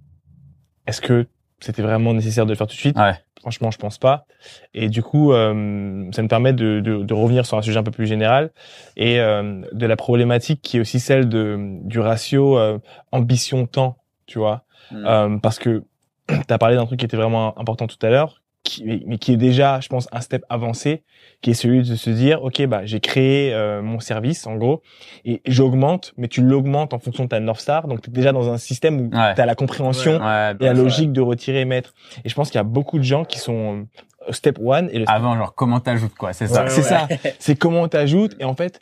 est-ce 0.87 1.01
que 1.01 1.27
c'était 1.59 1.83
vraiment 1.83 2.15
nécessaire 2.15 2.47
de 2.47 2.51
le 2.51 2.57
faire 2.57 2.67
tout 2.67 2.75
de 2.77 2.81
suite? 2.81 2.97
Ouais. 2.99 3.15
Franchement, 3.41 3.71
je 3.71 3.79
pense 3.79 3.97
pas. 3.99 4.27
Et 4.75 4.89
du 4.91 5.03
coup, 5.03 5.33
euh, 5.33 6.07
ça 6.13 6.23
me 6.23 6.29
permet 6.29 6.53
de, 6.53 6.81
de, 6.81 7.03
de 7.03 7.15
revenir 7.15 7.47
sur 7.47 7.57
un 7.57 7.63
sujet 7.63 7.79
un 7.79 7.83
peu 7.83 7.91
plus 7.91 8.07
général 8.07 8.51
et 8.97 9.19
euh, 9.19 9.63
de 9.73 9.87
la 9.87 9.97
problématique 9.97 10.61
qui 10.63 10.77
est 10.77 10.81
aussi 10.81 11.01
celle 11.01 11.29
de 11.29 11.59
du 11.85 12.01
ratio 12.01 12.59
euh, 12.59 12.79
ambition-temps, 13.13 13.97
tu 14.27 14.39
vois. 14.39 14.65
Hmm. 14.91 15.05
Euh, 15.07 15.39
parce 15.39 15.59
que 15.59 15.83
tu 16.29 16.35
as 16.53 16.59
parlé 16.59 16.77
d'un 16.77 16.87
truc 16.87 16.99
qui 17.01 17.07
était 17.07 17.17
vraiment 17.17 17.59
important 17.59 17.87
tout 17.87 17.99
à 18.05 18.11
l'heure, 18.11 18.43
qui, 18.63 18.85
mais- 19.07 19.19
qui 19.19 19.33
est 19.33 19.37
déjà, 19.39 19.81
je 19.81 19.89
pense, 19.89 20.07
un 20.13 20.21
step 20.21 20.45
avancé, 20.51 21.03
qui 21.41 21.51
est 21.51 21.55
celui 21.55 21.79
de 21.89 21.95
se 21.97 22.11
dire, 22.11 22.43
ok, 22.45 22.67
bah 22.67 22.83
j'ai 22.85 23.01
créé 23.01 23.55
euh, 23.55 23.81
mon 23.83 24.01
service, 24.01 24.47
en 24.47 24.57
gros, 24.57 24.83
et 25.25 25.41
j'augmente, 25.47 26.13
mais 26.19 26.29
tu 26.29 26.43
l'augmentes 26.43 26.93
en 26.93 26.99
fonction 26.99 27.25
de 27.25 27.29
ta 27.31 27.41
North 27.41 27.61
Star, 27.61 27.89
donc 27.89 28.03
tu 28.03 28.11
es 28.11 28.13
déjà 28.13 28.33
dans 28.33 28.51
un 28.53 28.59
système 28.59 29.01
où 29.01 29.05
Ouais. 29.17 29.35
tu 29.35 29.41
as 29.41 29.47
la 29.47 29.55
compréhension 29.55 30.19
Ouais, 30.23 30.53
et 30.61 30.65
la 30.65 30.75
logique 30.75 31.13
de 31.13 31.21
retirer 31.23 31.61
et 31.61 31.65
mettre. 31.65 31.95
Et 32.25 32.29
je 32.29 32.35
pense 32.35 32.51
qu'il 32.51 32.59
y 32.59 32.61
a 32.61 32.65
beaucoup 32.65 32.99
de 32.99 33.03
gens 33.05 33.25
qui 33.25 33.39
sont 33.39 33.87
euh, 34.29 34.33
step 34.33 34.59
one 34.63 34.91
et 34.93 34.99
le 34.99 35.05
Avant, 35.09 35.35
genre, 35.37 35.55
comment 35.55 35.81
t'ajoutes, 35.81 36.15
quoi, 36.15 36.35
c'est 36.35 36.47
ça. 36.47 36.69
C'est 36.69 36.83
ça. 36.83 37.09
C'est 37.39 37.57
comment 37.57 37.89
t'ajoutes 37.89 38.37
et 38.41 38.45
en 38.45 38.55
fait, 38.55 38.81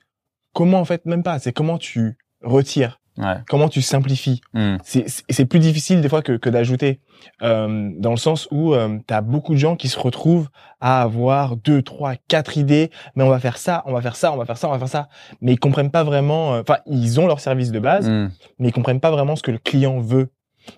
comment 0.55 0.81
en 0.81 0.85
fait 0.85 1.07
même 1.07 1.23
pas. 1.23 1.39
C'est 1.39 1.53
comment 1.53 1.79
tu 1.79 2.19
retires, 2.43 2.98
Ouais. 3.19 3.35
comment 3.49 3.69
tu 3.69 3.83
simplifies. 3.83 4.41
Hmm. 4.55 4.77
C'est 4.85 5.45
plus 5.47 5.59
difficile 5.59 6.01
des 6.01 6.09
fois 6.09 6.23
que, 6.23 6.33
que 6.33 6.49
d'ajouter, 6.49 7.01
euh, 7.43 7.91
dans 7.99 8.11
le 8.13 8.17
sens 8.17 8.47
où 8.53 8.75
euh, 8.75 8.99
t'as 9.07 9.21
beaucoup 9.23 9.55
de 9.55 9.59
gens 9.59 9.75
qui 9.77 9.89
se 9.89 9.99
retrouvent 9.99 10.49
à 10.81 11.03
avoir 11.03 11.57
deux, 11.57 11.83
trois, 11.83 12.15
quatre 12.29 12.57
idées. 12.57 12.91
Mais 13.17 13.25
on 13.25 13.29
va 13.29 13.41
faire 13.41 13.59
ça, 13.59 13.83
on 13.87 13.93
va 13.93 14.01
faire 14.03 14.15
ça, 14.17 14.33
on 14.33 14.37
va 14.37 14.45
faire 14.45 14.57
ça, 14.57 14.69
on 14.69 14.71
va 14.73 14.79
faire 14.79 14.89
ça. 14.89 15.09
Mais 15.41 15.53
ils 15.55 15.59
comprennent 15.59 15.91
pas 15.91 16.05
vraiment. 16.05 16.55
euh, 16.55 16.61
Enfin, 16.61 16.79
ils 16.87 17.19
ont 17.21 17.27
leur 17.27 17.41
service 17.41 17.73
de 17.73 17.81
base, 17.81 18.09
Hmm. 18.09 18.31
mais 18.61 18.69
ils 18.69 18.73
comprennent 18.73 19.01
pas 19.01 19.11
vraiment 19.11 19.35
ce 19.37 19.43
que 19.43 19.51
le 19.51 19.59
client 19.59 19.99
veut. 20.01 20.29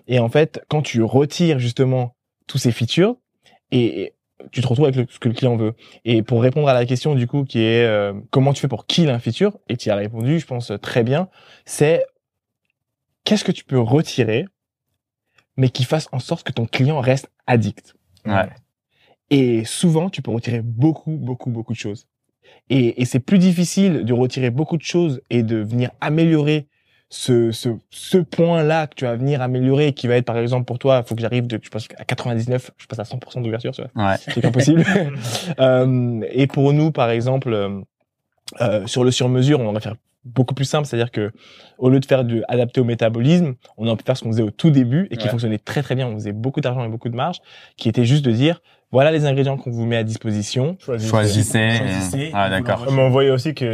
Et 0.07 0.19
en 0.19 0.29
fait, 0.29 0.63
quand 0.69 0.81
tu 0.81 1.03
retires 1.03 1.59
justement 1.59 2.15
tous 2.47 2.57
ces 2.57 2.71
features 2.71 3.15
et, 3.71 4.01
et 4.01 4.13
tu 4.51 4.61
te 4.61 4.67
retrouves 4.67 4.85
avec 4.85 4.95
le- 4.95 5.05
ce 5.09 5.19
que 5.19 5.27
le 5.29 5.35
client 5.35 5.55
veut. 5.55 5.73
Et 6.05 6.23
pour 6.23 6.41
répondre 6.41 6.67
à 6.67 6.73
la 6.73 6.85
question 6.87 7.13
du 7.13 7.27
coup 7.27 7.43
qui 7.43 7.59
est 7.61 7.85
euh, 7.85 8.13
comment 8.31 8.53
tu 8.53 8.61
fais 8.61 8.67
pour 8.67 8.87
kill 8.87 9.09
un 9.09 9.19
feature 9.19 9.59
et 9.69 9.77
tu 9.77 9.91
as 9.91 9.95
répondu, 9.95 10.39
je 10.39 10.47
pense 10.47 10.71
très 10.81 11.03
bien, 11.03 11.27
c'est 11.65 12.03
qu'est-ce 13.23 13.43
que 13.43 13.51
tu 13.51 13.63
peux 13.63 13.79
retirer 13.79 14.45
mais 15.57 15.69
qui 15.69 15.83
fasse 15.83 16.07
en 16.11 16.19
sorte 16.19 16.45
que 16.47 16.51
ton 16.51 16.65
client 16.65 16.99
reste 17.01 17.29
addict. 17.45 17.95
Ouais. 18.25 18.49
Et 19.29 19.63
souvent, 19.65 20.09
tu 20.09 20.21
peux 20.21 20.31
retirer 20.31 20.61
beaucoup, 20.61 21.11
beaucoup, 21.11 21.49
beaucoup 21.49 21.73
de 21.73 21.77
choses. 21.77 22.07
Et, 22.69 23.01
et 23.01 23.05
c'est 23.05 23.19
plus 23.19 23.37
difficile 23.37 24.03
de 24.05 24.13
retirer 24.13 24.49
beaucoup 24.49 24.77
de 24.77 24.81
choses 24.83 25.21
et 25.29 25.43
de 25.43 25.57
venir 25.57 25.91
améliorer 25.99 26.67
ce, 27.09 27.51
ce, 27.51 27.69
ce 27.89 28.17
point-là 28.17 28.87
que 28.87 28.95
tu 28.95 29.05
vas 29.05 29.15
venir 29.17 29.41
améliorer, 29.41 29.91
qui 29.93 30.07
va 30.07 30.15
être 30.15 30.25
par 30.25 30.37
exemple 30.37 30.65
pour 30.65 30.79
toi, 30.79 31.01
il 31.03 31.07
faut 31.07 31.15
que 31.15 31.21
j'arrive 31.21 31.45
de, 31.45 31.59
je 31.61 31.69
passe 31.69 31.87
à 31.97 32.05
99, 32.05 32.71
je 32.77 32.85
passe 32.87 32.99
à 32.99 33.03
100% 33.03 33.43
d'ouverture, 33.43 33.73
tu 33.73 33.81
vois 33.93 34.11
Ouais. 34.11 34.15
c'est 34.17 34.43
impossible. 34.45 34.85
euh, 35.59 36.21
et 36.31 36.47
pour 36.47 36.71
nous, 36.71 36.91
par 36.91 37.09
exemple, 37.09 37.53
euh, 38.61 38.87
sur 38.87 39.03
le 39.03 39.11
sur-mesure, 39.11 39.59
on 39.59 39.67
aurait 39.67 39.81
faire 39.81 39.95
beaucoup 40.23 40.53
plus 40.53 40.65
simple, 40.65 40.85
c'est-à-dire 40.87 41.11
que 41.11 41.31
au 41.77 41.89
lieu 41.89 41.99
de 41.99 42.05
faire 42.05 42.23
du 42.23 42.43
adapté 42.47 42.79
au 42.79 42.83
métabolisme, 42.83 43.55
on 43.77 43.87
aurait 43.87 43.97
pu 43.97 44.03
faire 44.05 44.15
ce 44.17 44.23
qu'on 44.23 44.31
faisait 44.31 44.43
au 44.43 44.51
tout 44.51 44.69
début 44.69 45.07
et 45.11 45.17
qui 45.17 45.25
Ouais. 45.25 45.31
fonctionnait 45.31 45.57
très 45.57 45.81
très 45.81 45.95
bien. 45.95 46.07
On 46.07 46.13
faisait 46.13 46.31
beaucoup 46.33 46.61
d'argent 46.61 46.83
et 46.85 46.89
beaucoup 46.89 47.09
de 47.09 47.15
marge, 47.15 47.39
qui 47.77 47.89
était 47.89 48.05
juste 48.05 48.23
de 48.25 48.31
dire 48.31 48.61
voilà 48.91 49.11
les 49.11 49.25
ingrédients 49.25 49.57
qu'on 49.57 49.71
vous 49.71 49.85
met 49.85 49.97
à 49.97 50.03
disposition. 50.03 50.75
Choisissez. 50.79 51.09
Choisissez. 51.09 51.69
Choisissez, 51.77 52.31
Ah, 52.33 52.49
d'accord. 52.49 52.85
Mais 52.91 53.01
on 53.01 53.09
voyait 53.09 53.29
aussi 53.31 53.53
qu'il 53.53 53.67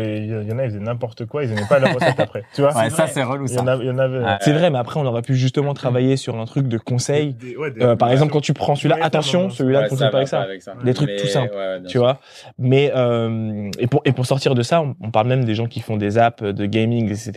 y 0.47 0.51
en 0.53 0.57
a, 0.59 0.63
ils 0.65 0.69
faisaient 0.69 0.79
n'importe 0.79 1.25
quoi, 1.25 1.43
ils 1.43 1.51
aimaient 1.51 1.61
pas 1.67 1.79
la 1.79 1.93
recette 1.93 2.19
après. 2.19 2.43
Tu 2.53 2.61
vois 2.61 2.75
Ouais, 2.77 2.89
ça, 2.89 3.07
c'est 3.07 3.23
relou, 3.23 3.45
il, 3.47 3.51
y 3.51 3.53
ça. 3.55 3.63
il 3.81 3.85
y 3.87 3.89
en 3.89 3.97
avait. 3.97 4.19
C'est 4.41 4.53
vrai, 4.53 4.69
mais 4.69 4.77
après 4.77 4.99
on 4.99 5.05
aurait 5.05 5.21
pu 5.21 5.35
justement 5.35 5.73
travailler 5.73 6.17
sur 6.17 6.39
un 6.39 6.45
truc 6.45 6.67
de 6.67 6.77
conseil. 6.77 7.33
Des- 7.33 7.55
ouais, 7.57 7.71
des- 7.71 7.81
Euh, 7.83 7.95
par 7.95 8.11
exemple, 8.11 8.31
quand 8.31 8.41
tu 8.41 8.53
prends 8.53 8.75
celui-là, 8.75 8.97
attention, 9.01 9.49
celui-là 9.49 9.83
ne 9.89 9.95
ça 9.95 10.09
pas 10.09 10.17
avec 10.17 10.27
ça. 10.27 10.45
ça. 10.59 10.73
Des 10.83 10.93
trucs 10.93 11.09
Mais- 11.09 11.17
tout 11.17 11.27
simples, 11.27 11.53
ouais, 11.55 11.81
tu 11.83 11.89
sûr. 11.89 12.01
vois. 12.01 12.19
Mais 12.59 12.91
euh, 12.95 13.69
et 13.79 13.87
pour 13.87 14.01
et 14.05 14.11
pour 14.11 14.25
sortir 14.25 14.55
de 14.55 14.61
ça, 14.61 14.81
on, 14.81 14.95
on 15.01 15.11
parle 15.11 15.27
même 15.27 15.45
des 15.45 15.55
gens 15.55 15.67
qui 15.67 15.79
font 15.79 15.97
des 15.97 16.17
apps 16.17 16.43
de 16.43 16.65
gaming, 16.65 17.09
etc. 17.09 17.31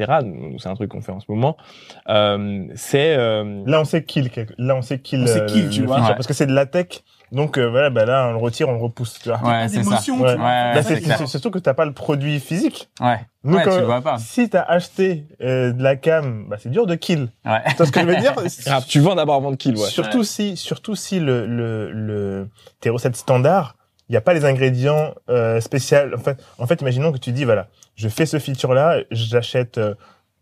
C'est 0.59 0.69
un 0.69 0.75
truc 0.75 0.91
qu'on 0.91 1.01
fait 1.01 1.13
en 1.13 1.21
ce 1.21 1.27
moment. 1.29 1.57
Euh, 2.09 2.65
c'est 2.75 3.15
euh, 3.17 3.63
Là, 3.67 3.81
on 3.81 3.85
sait 3.85 4.03
kill. 4.05 4.31
Là, 4.59 4.77
on 4.77 4.83
sait 4.83 4.99
kill. 4.99 5.23
On 5.23 5.27
sait 5.27 5.47
kill, 5.47 5.69
tu 5.71 5.83
vois. 5.83 6.01
Parce 6.01 6.27
que 6.27 6.35
c'est 6.35 6.47
de 6.47 6.53
la 6.55 6.67
tech. 6.67 7.03
Donc, 7.33 7.59
euh, 7.59 7.69
voilà, 7.71 7.91
bah 7.91 8.05
là, 8.05 8.27
on 8.29 8.33
le 8.33 8.39
retire, 8.39 8.69
on 8.69 8.73
le 8.73 8.83
repousse. 8.83 9.19
Tu 9.23 9.29
vois. 9.29 9.39
Ouais, 9.43 9.69
c'est 9.69 9.83
ça. 9.85 10.01
Ouais. 10.13 10.21
Ouais, 10.21 10.37
Là, 10.37 10.73
ouais, 10.75 10.83
c'est 10.83 10.97
c'est 10.97 11.01
clair. 11.03 11.19
c'est 11.19 11.27
surtout 11.27 11.51
que 11.51 11.59
t'as 11.59 11.75
pas 11.75 11.85
le 11.85 11.93
produit 11.93 12.41
physique. 12.41 12.91
Ouais. 13.01 13.21
Nous, 13.45 13.57
Ouais, 13.57 13.63
tu 13.63 13.71
le 13.71 13.85
vois 13.85 14.01
pas. 14.03 14.19
Si 14.19 14.49
t'as 14.49 14.63
acheté 14.63 15.27
euh, 15.41 15.73
de 15.73 15.83
la 15.83 15.97
cam, 15.97 16.47
bah, 16.49 16.57
c'est 16.59 16.71
dur 16.71 16.87
de 16.87 16.95
kill. 16.97 17.29
Ouais. 17.45 17.61
Tu 17.69 17.77
vois 17.77 17.87
ce 17.87 17.93
que 17.93 18.01
je 18.01 18.07
veux 18.07 18.17
dire? 18.17 18.35
Grave. 18.67 18.85
Tu 18.89 19.01
vends 19.01 19.15
d'abord 19.15 19.37
avant 19.37 19.51
de 19.53 19.57
kill, 19.57 19.77
ouais. 19.77 19.89
Surtout 19.89 20.25
si, 20.25 20.57
surtout 20.57 20.95
si 20.97 21.21
le, 21.21 21.47
le, 21.47 21.91
le, 21.93 22.49
tes 22.81 22.91
recettes 22.91 23.17
standards 23.17 23.77
il 24.09 24.15
n'y 24.15 24.17
a 24.17 24.23
pas 24.23 24.35
les 24.35 24.45
ingrédients 24.45 25.15
euh, 25.29 25.61
spéciaux. 25.61 25.99
En 26.17 26.19
fait, 26.19 26.43
en 26.59 26.67
fait, 26.67 26.81
imaginons 26.81 27.13
que 27.13 27.19
tu 27.19 27.31
dis, 27.31 27.45
voilà, 27.45 27.69
je 27.95 28.09
fais 28.09 28.27
ce 28.27 28.41
feature-là, 28.41 29.03
j'achète 29.13 29.79
euh, 29.79 29.95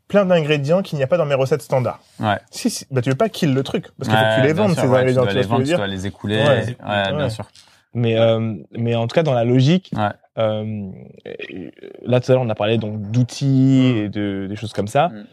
plein 0.09 0.25
d'ingrédients 0.25 0.83
qu'il 0.83 0.97
n'y 0.99 1.05
a 1.05 1.07
pas 1.07 1.19
dans 1.19 1.27
mes 1.27 1.35
recettes 1.35 1.63
standards. 1.63 2.01
Ouais. 2.19 2.39
Si, 2.51 2.71
si 2.71 2.87
bah, 2.91 3.03
tu 3.03 3.11
veux 3.11 3.17
pas 3.17 3.29
kill 3.29 3.53
le 3.55 3.63
truc, 3.63 3.87
parce 3.99 4.09
que 4.11 4.15
faut 4.17 4.23
que 4.23 4.41
tu 4.41 4.47
les 4.47 4.53
vendes, 4.55 4.73
sûr, 4.73 4.83
ces 4.83 4.89
ouais, 4.89 4.99
ingrédients, 5.01 5.23
Tu 5.27 5.33
dois 5.33 5.43
les 5.43 5.47
vendre, 5.49 5.65
tu 5.65 5.75
dois 5.75 5.87
les 5.87 6.07
écouler. 6.07 6.37
Ouais. 6.39 6.77
Ouais, 6.87 7.13
bien 7.17 7.29
sûr. 7.29 7.47
Mais 7.95 8.19
euh, 8.19 8.55
mais 8.73 8.95
en 8.95 9.07
tout 9.07 9.15
cas 9.15 9.23
dans 9.23 9.33
la 9.35 9.45
logique, 9.45 9.91
Ouais. 9.97 10.11
euh, 10.39 10.91
là 12.03 12.21
tout 12.21 12.31
à 12.31 12.35
l'heure 12.35 12.43
on 12.45 12.49
a 12.51 12.55
parlé 12.55 12.79
donc 12.79 13.01
d'outils 13.11 13.93
Mm. 13.95 13.97
et 13.97 14.09
de 14.09 14.47
des 14.49 14.57
choses 14.57 14.73
comme 14.73 14.89
ça. 14.89 15.09
Mm. 15.09 15.25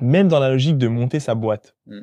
Même 0.00 0.28
dans 0.28 0.40
la 0.40 0.48
logique 0.50 0.78
de 0.78 0.88
monter 0.88 1.20
sa 1.20 1.34
boîte, 1.34 1.74
Mm. 1.86 2.00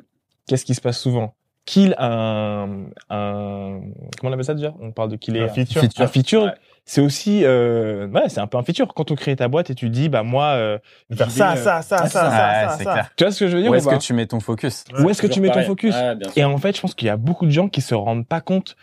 qu'est-ce 0.48 0.64
qui 0.64 0.74
se 0.74 0.80
passe 0.80 0.98
souvent? 1.00 1.34
Kill 1.64 1.94
un 1.98 2.84
un 3.10 3.80
comment 4.20 4.30
on 4.30 4.32
appelle 4.32 4.44
ça 4.44 4.54
déjà? 4.54 4.74
On 4.80 4.92
parle 4.92 5.10
de 5.10 5.16
killer 5.16 5.42
Un 5.42 5.48
feature. 5.48 5.80
Feature. 5.82 6.04
un 6.04 6.06
feature. 6.08 6.52
C'est 6.88 7.00
aussi 7.00 7.40
euh, 7.44 8.06
ouais 8.08 8.28
c'est 8.28 8.38
un 8.38 8.46
peu 8.46 8.58
un 8.58 8.62
feature 8.62 8.86
quand 8.94 9.10
on 9.10 9.16
crée 9.16 9.34
ta 9.34 9.48
boîte 9.48 9.70
et 9.70 9.74
tu 9.74 9.90
dis 9.90 10.08
bah 10.08 10.22
moi 10.22 10.50
euh, 10.54 10.78
faire 11.12 11.30
ça, 11.32 11.54
vais, 11.54 11.58
euh, 11.60 11.64
ça, 11.64 11.82
ça, 11.82 11.96
ah, 12.00 12.06
ça, 12.08 12.08
ça, 12.08 12.30
ça, 12.30 12.68
ça, 12.78 12.84
ça. 12.84 12.92
clair. 12.92 13.10
tu 13.16 13.24
vois 13.24 13.32
ce 13.32 13.40
que 13.40 13.48
je 13.48 13.56
veux 13.56 13.62
dire 13.62 13.70
Où 13.72 13.74
est-ce 13.74 13.88
que 13.88 13.96
tu 13.98 14.12
mets 14.14 14.26
ton 14.26 14.38
focus? 14.38 14.84
Où 15.00 15.10
est-ce 15.10 15.20
que 15.20 15.26
tu 15.26 15.40
mets 15.40 15.50
ton 15.50 15.62
focus? 15.62 15.94
Et 16.36 16.44
en 16.44 16.56
fait, 16.58 16.76
je 16.76 16.80
pense 16.80 16.94
qu'il 16.94 17.06
y 17.08 17.10
a 17.10 17.16
beaucoup 17.16 17.44
de 17.44 17.50
gens 17.50 17.68
qui 17.68 17.80
se 17.80 17.94
rendent 17.94 18.26
pas 18.26 18.40
compte 18.40 18.76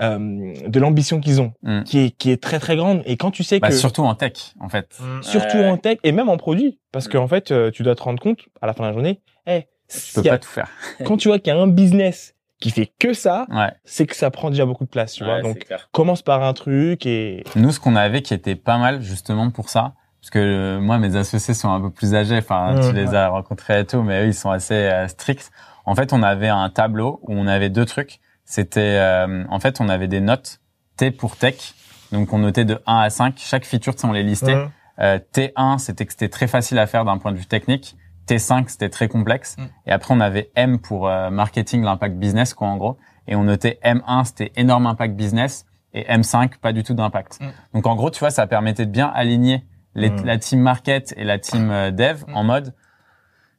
euh, 0.00 0.54
de 0.66 0.80
l'ambition 0.80 1.20
qu'ils 1.20 1.42
ont, 1.42 1.52
Mm. 1.62 1.82
qui 1.82 1.98
est 1.98 2.10
qui 2.12 2.30
est 2.30 2.42
très 2.42 2.58
très 2.60 2.76
grande. 2.76 3.02
Et 3.04 3.18
quand 3.18 3.30
tu 3.30 3.44
sais 3.44 3.58
Bah, 3.60 3.68
que 3.68 3.74
surtout 3.74 4.02
en 4.04 4.14
tech, 4.14 4.54
en 4.60 4.70
fait. 4.70 4.96
Mm. 4.98 5.22
surtout 5.22 5.58
en 5.58 5.76
tech 5.76 5.98
et 6.02 6.12
même 6.12 6.30
en 6.30 6.38
produit, 6.38 6.78
parce 6.92 7.06
Mm. 7.08 7.12
qu'en 7.12 7.28
fait, 7.28 7.50
euh, 7.50 7.70
tu 7.70 7.82
dois 7.82 7.94
te 7.94 8.02
rendre 8.02 8.22
compte 8.22 8.38
à 8.62 8.66
la 8.66 8.72
fin 8.72 8.84
de 8.84 8.88
la 8.88 8.94
journée, 8.94 9.20
eh, 9.46 9.66
Tu 9.88 10.14
peux 10.22 10.28
a- 10.28 10.32
pas 10.32 10.38
tout 10.38 10.48
faire. 10.48 10.68
quand 11.04 11.18
tu 11.18 11.28
vois 11.28 11.38
qu'il 11.38 11.52
y 11.52 11.56
a 11.56 11.60
un 11.60 11.66
business 11.66 12.34
qui 12.60 12.70
fait 12.70 12.92
que 12.98 13.12
ça, 13.14 13.46
Ouais. 13.50 13.72
c'est 13.84 14.06
que 14.06 14.14
ça 14.14 14.30
prend 14.30 14.50
déjà 14.50 14.66
beaucoup 14.66 14.84
de 14.84 14.90
place, 14.90 15.14
tu 15.14 15.24
vois. 15.24 15.40
Donc 15.42 15.66
commence 15.92 16.22
par 16.22 16.42
un 16.42 16.52
truc 16.52 17.06
et 17.06 17.42
Nous, 17.56 17.72
ce 17.72 17.80
qu'on 17.80 17.96
avait 17.96 18.22
qui 18.22 18.34
était 18.34 18.54
pas 18.56 18.78
mal 18.78 19.00
justement 19.02 19.50
pour 19.50 19.68
ça, 19.70 19.94
parce 20.20 20.30
que 20.30 20.38
euh, 20.38 20.80
moi, 20.80 20.98
mes 20.98 21.16
associés 21.16 21.54
sont 21.54 21.70
un 21.70 21.80
peu 21.80 21.90
plus 21.90 22.14
âgés, 22.14 22.36
enfin, 22.38 22.74
Mmh, 22.74 22.88
tu 22.90 22.92
les 22.94 23.14
as 23.14 23.28
rencontrés 23.28 23.80
et 23.80 23.86
tout, 23.86 24.02
mais 24.02 24.24
eux, 24.24 24.26
ils 24.26 24.34
sont 24.34 24.50
assez 24.50 24.74
euh, 24.74 25.08
stricts. 25.08 25.50
En 25.86 25.94
fait, 25.94 26.12
on 26.12 26.22
avait 26.22 26.48
un 26.48 26.68
tableau 26.68 27.20
où 27.22 27.32
on 27.34 27.46
avait 27.46 27.70
deux 27.70 27.86
trucs. 27.86 28.20
C'était, 28.44 28.98
euh, 28.98 29.44
en 29.48 29.58
fait, 29.60 29.80
on 29.80 29.88
avait 29.88 30.08
des 30.08 30.20
notes 30.20 30.60
T 30.98 31.10
pour 31.10 31.36
tech, 31.36 31.74
donc 32.12 32.32
on 32.34 32.38
notait 32.38 32.66
de 32.66 32.78
1 32.86 32.98
à 32.98 33.08
5. 33.10 33.34
Chaque 33.38 33.64
feature, 33.64 33.94
on 34.04 34.12
les 34.12 34.22
listait. 34.22 34.56
Mm. 34.56 34.70
Euh, 35.00 35.18
T1, 35.32 35.78
c'était 35.78 36.04
que 36.04 36.12
c'était 36.12 36.28
très 36.28 36.46
facile 36.46 36.78
à 36.78 36.86
faire 36.86 37.06
d'un 37.06 37.16
point 37.16 37.32
de 37.32 37.38
vue 37.38 37.46
technique. 37.46 37.96
T5, 38.26 38.68
c'était 38.68 38.88
très 38.88 39.08
complexe. 39.08 39.56
Mm. 39.58 39.62
Et 39.86 39.92
après, 39.92 40.14
on 40.14 40.20
avait 40.20 40.50
M 40.54 40.78
pour 40.78 41.08
euh, 41.08 41.30
marketing, 41.30 41.82
l'impact 41.82 42.16
business, 42.16 42.54
quoi, 42.54 42.68
en 42.68 42.76
gros. 42.76 42.96
Et 43.26 43.36
on 43.36 43.44
notait 43.44 43.78
M1, 43.84 44.24
c'était 44.24 44.52
énorme 44.56 44.86
impact 44.86 45.14
business. 45.14 45.66
Et 45.92 46.04
M5, 46.04 46.58
pas 46.60 46.72
du 46.72 46.82
tout 46.84 46.94
d'impact. 46.94 47.38
Mm. 47.40 47.46
Donc, 47.74 47.86
en 47.86 47.96
gros, 47.96 48.10
tu 48.10 48.20
vois, 48.20 48.30
ça 48.30 48.46
permettait 48.46 48.86
de 48.86 48.90
bien 48.92 49.08
aligner 49.08 49.64
les- 49.94 50.10
Mm. 50.10 50.24
la 50.24 50.38
team 50.38 50.60
market 50.60 51.12
et 51.16 51.24
la 51.24 51.38
team 51.38 51.70
euh, 51.70 51.90
dev 51.90 52.22
en 52.32 52.44
mode, 52.44 52.74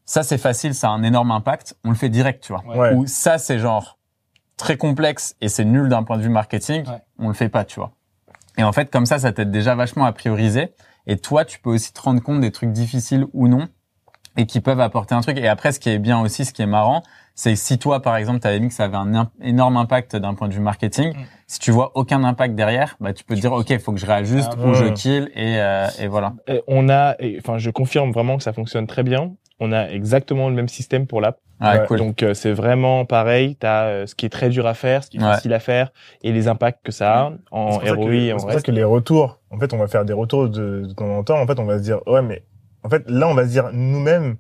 ça, 0.06 0.24
c'est 0.24 0.38
facile, 0.38 0.74
ça 0.74 0.88
a 0.88 0.92
un 0.92 1.04
énorme 1.04 1.32
impact. 1.32 1.76
On 1.84 1.90
le 1.90 1.96
fait 1.96 2.10
direct, 2.10 2.44
tu 2.44 2.54
vois. 2.54 2.64
Ouais. 2.66 2.94
Ou 2.94 3.06
ça, 3.08 3.38
c'est 3.38 3.60
genre 3.60 3.98
très 4.58 4.78
complexe 4.78 5.36
et 5.42 5.48
c'est 5.50 5.66
nul 5.66 5.90
d'un 5.90 6.04
point 6.04 6.18
de 6.18 6.24
vue 6.24 6.30
marketing. 6.30 6.88
Ouais. 6.88 7.02
On 7.20 7.28
le 7.28 7.34
fait 7.34 7.50
pas, 7.50 7.66
tu 7.66 7.80
vois. 7.80 7.92
Et 8.58 8.64
en 8.64 8.72
fait, 8.74 8.92
comme 8.92 9.06
ça, 9.06 9.20
ça 9.20 9.32
t'aide 9.32 9.52
déjà 9.52 9.76
vachement 9.76 10.06
à 10.06 10.12
prioriser. 10.12 10.74
Et 11.08 11.18
toi, 11.18 11.46
tu 11.46 11.60
peux 11.60 11.70
aussi 11.70 11.94
te 11.94 12.02
rendre 12.02 12.22
compte 12.22 12.42
des 12.42 12.52
trucs 12.52 12.72
difficiles 12.72 13.26
ou 13.34 13.48
non 13.48 13.68
et 14.38 14.46
qui 14.46 14.62
peuvent 14.62 14.80
apporter 14.80 15.14
un 15.16 15.22
truc. 15.22 15.38
Et 15.38 15.48
après, 15.48 15.72
ce 15.72 15.80
qui 15.80 15.90
est 15.90 16.00
bien 16.00 16.20
aussi, 16.22 16.46
ce 16.46 16.54
qui 16.54 16.62
est 16.62 16.66
marrant, 16.68 17.04
c'est 17.36 17.52
que 17.54 17.60
si 17.60 17.78
toi, 17.80 18.02
par 18.02 18.16
exemple, 18.18 18.40
tu 18.40 18.48
avais 18.48 18.60
mis 18.60 18.68
que 18.68 18.74
ça 18.74 18.86
avait 18.86 18.98
un 18.98 19.30
énorme 19.42 19.78
impact 19.78 20.16
d'un 20.16 20.34
point 20.34 20.48
de 20.48 20.54
vue 20.54 20.60
marketing, 20.62 21.14
Mm. 21.14 21.24
si 21.48 21.60
tu 21.60 21.72
vois 21.72 21.92
aucun 21.96 22.24
impact 22.24 22.56
derrière, 22.56 22.96
bah, 23.00 23.14
tu 23.14 23.24
peux 23.24 23.36
te 23.36 23.40
dire, 23.42 23.52
OK, 23.54 23.70
il 23.70 23.80
faut 23.80 23.94
que 23.94 24.00
je 24.00 24.06
réajuste 24.06 24.52
Ah, 24.62 24.68
ou 24.68 24.74
je 24.74 24.86
kill 24.86 25.32
et, 25.36 25.60
euh, 25.60 25.88
et 26.00 26.08
voilà. 26.08 26.34
et 26.48 26.62
on 26.68 26.90
a, 26.90 27.16
enfin 27.40 27.58
je 27.58 27.70
confirme 27.70 28.12
vraiment 28.12 28.38
que 28.38 28.44
ça 28.44 28.54
fonctionne 28.54 28.86
très 28.88 29.04
bien. 29.04 29.32
On 29.60 29.72
a 29.72 29.90
exactement 29.90 30.50
le 30.50 30.56
même 30.56 30.68
système 30.68 31.06
pour 31.08 31.22
l'app. 31.22 31.38
Ah, 31.60 31.78
cool. 31.80 32.00
Donc 32.00 32.24
euh, 32.24 32.34
c'est 32.34 32.52
vraiment 32.52 33.06
pareil. 33.06 33.56
Tu 33.60 33.68
as 33.68 34.08
ce 34.08 34.16
qui 34.16 34.26
est 34.26 34.30
très 34.30 34.50
dur 34.50 34.66
à 34.66 34.74
faire, 34.74 35.04
ce 35.04 35.10
qui 35.12 35.18
est 35.18 35.22
Ouais. 35.22 35.28
facile 35.34 35.54
à 35.54 35.60
faire 35.60 35.92
et 36.24 36.32
les 36.32 36.48
impacts 36.48 36.84
que 36.84 36.92
ça 36.92 37.14
a 37.28 37.32
en 37.52 37.78
ROI 37.78 37.82
C'est 37.84 38.32
pour 38.32 38.52
ça 38.52 38.62
que 38.62 38.72
les 38.72 38.84
retours, 38.84 39.38
en 39.52 39.60
fait, 39.60 39.72
on 39.74 39.78
va 39.78 39.88
faire 39.88 40.04
des 40.04 40.14
retours 40.14 40.50
de, 40.50 40.86
de 40.88 40.94
temps 40.94 41.16
en 41.16 41.24
temps. 41.24 41.40
En 41.40 41.46
fait, 41.46 41.60
on 41.60 41.66
va 41.66 41.78
se 41.78 41.84
dire, 41.84 42.00
ouais, 42.08 42.24
mais 42.24 42.42
en 42.84 42.90
fait, 42.90 43.04
là, 43.10 43.28
on 43.28 43.34
va 43.34 43.44
se 43.44 43.50
dire 43.50 43.70
nous-mêmes, 43.74 44.38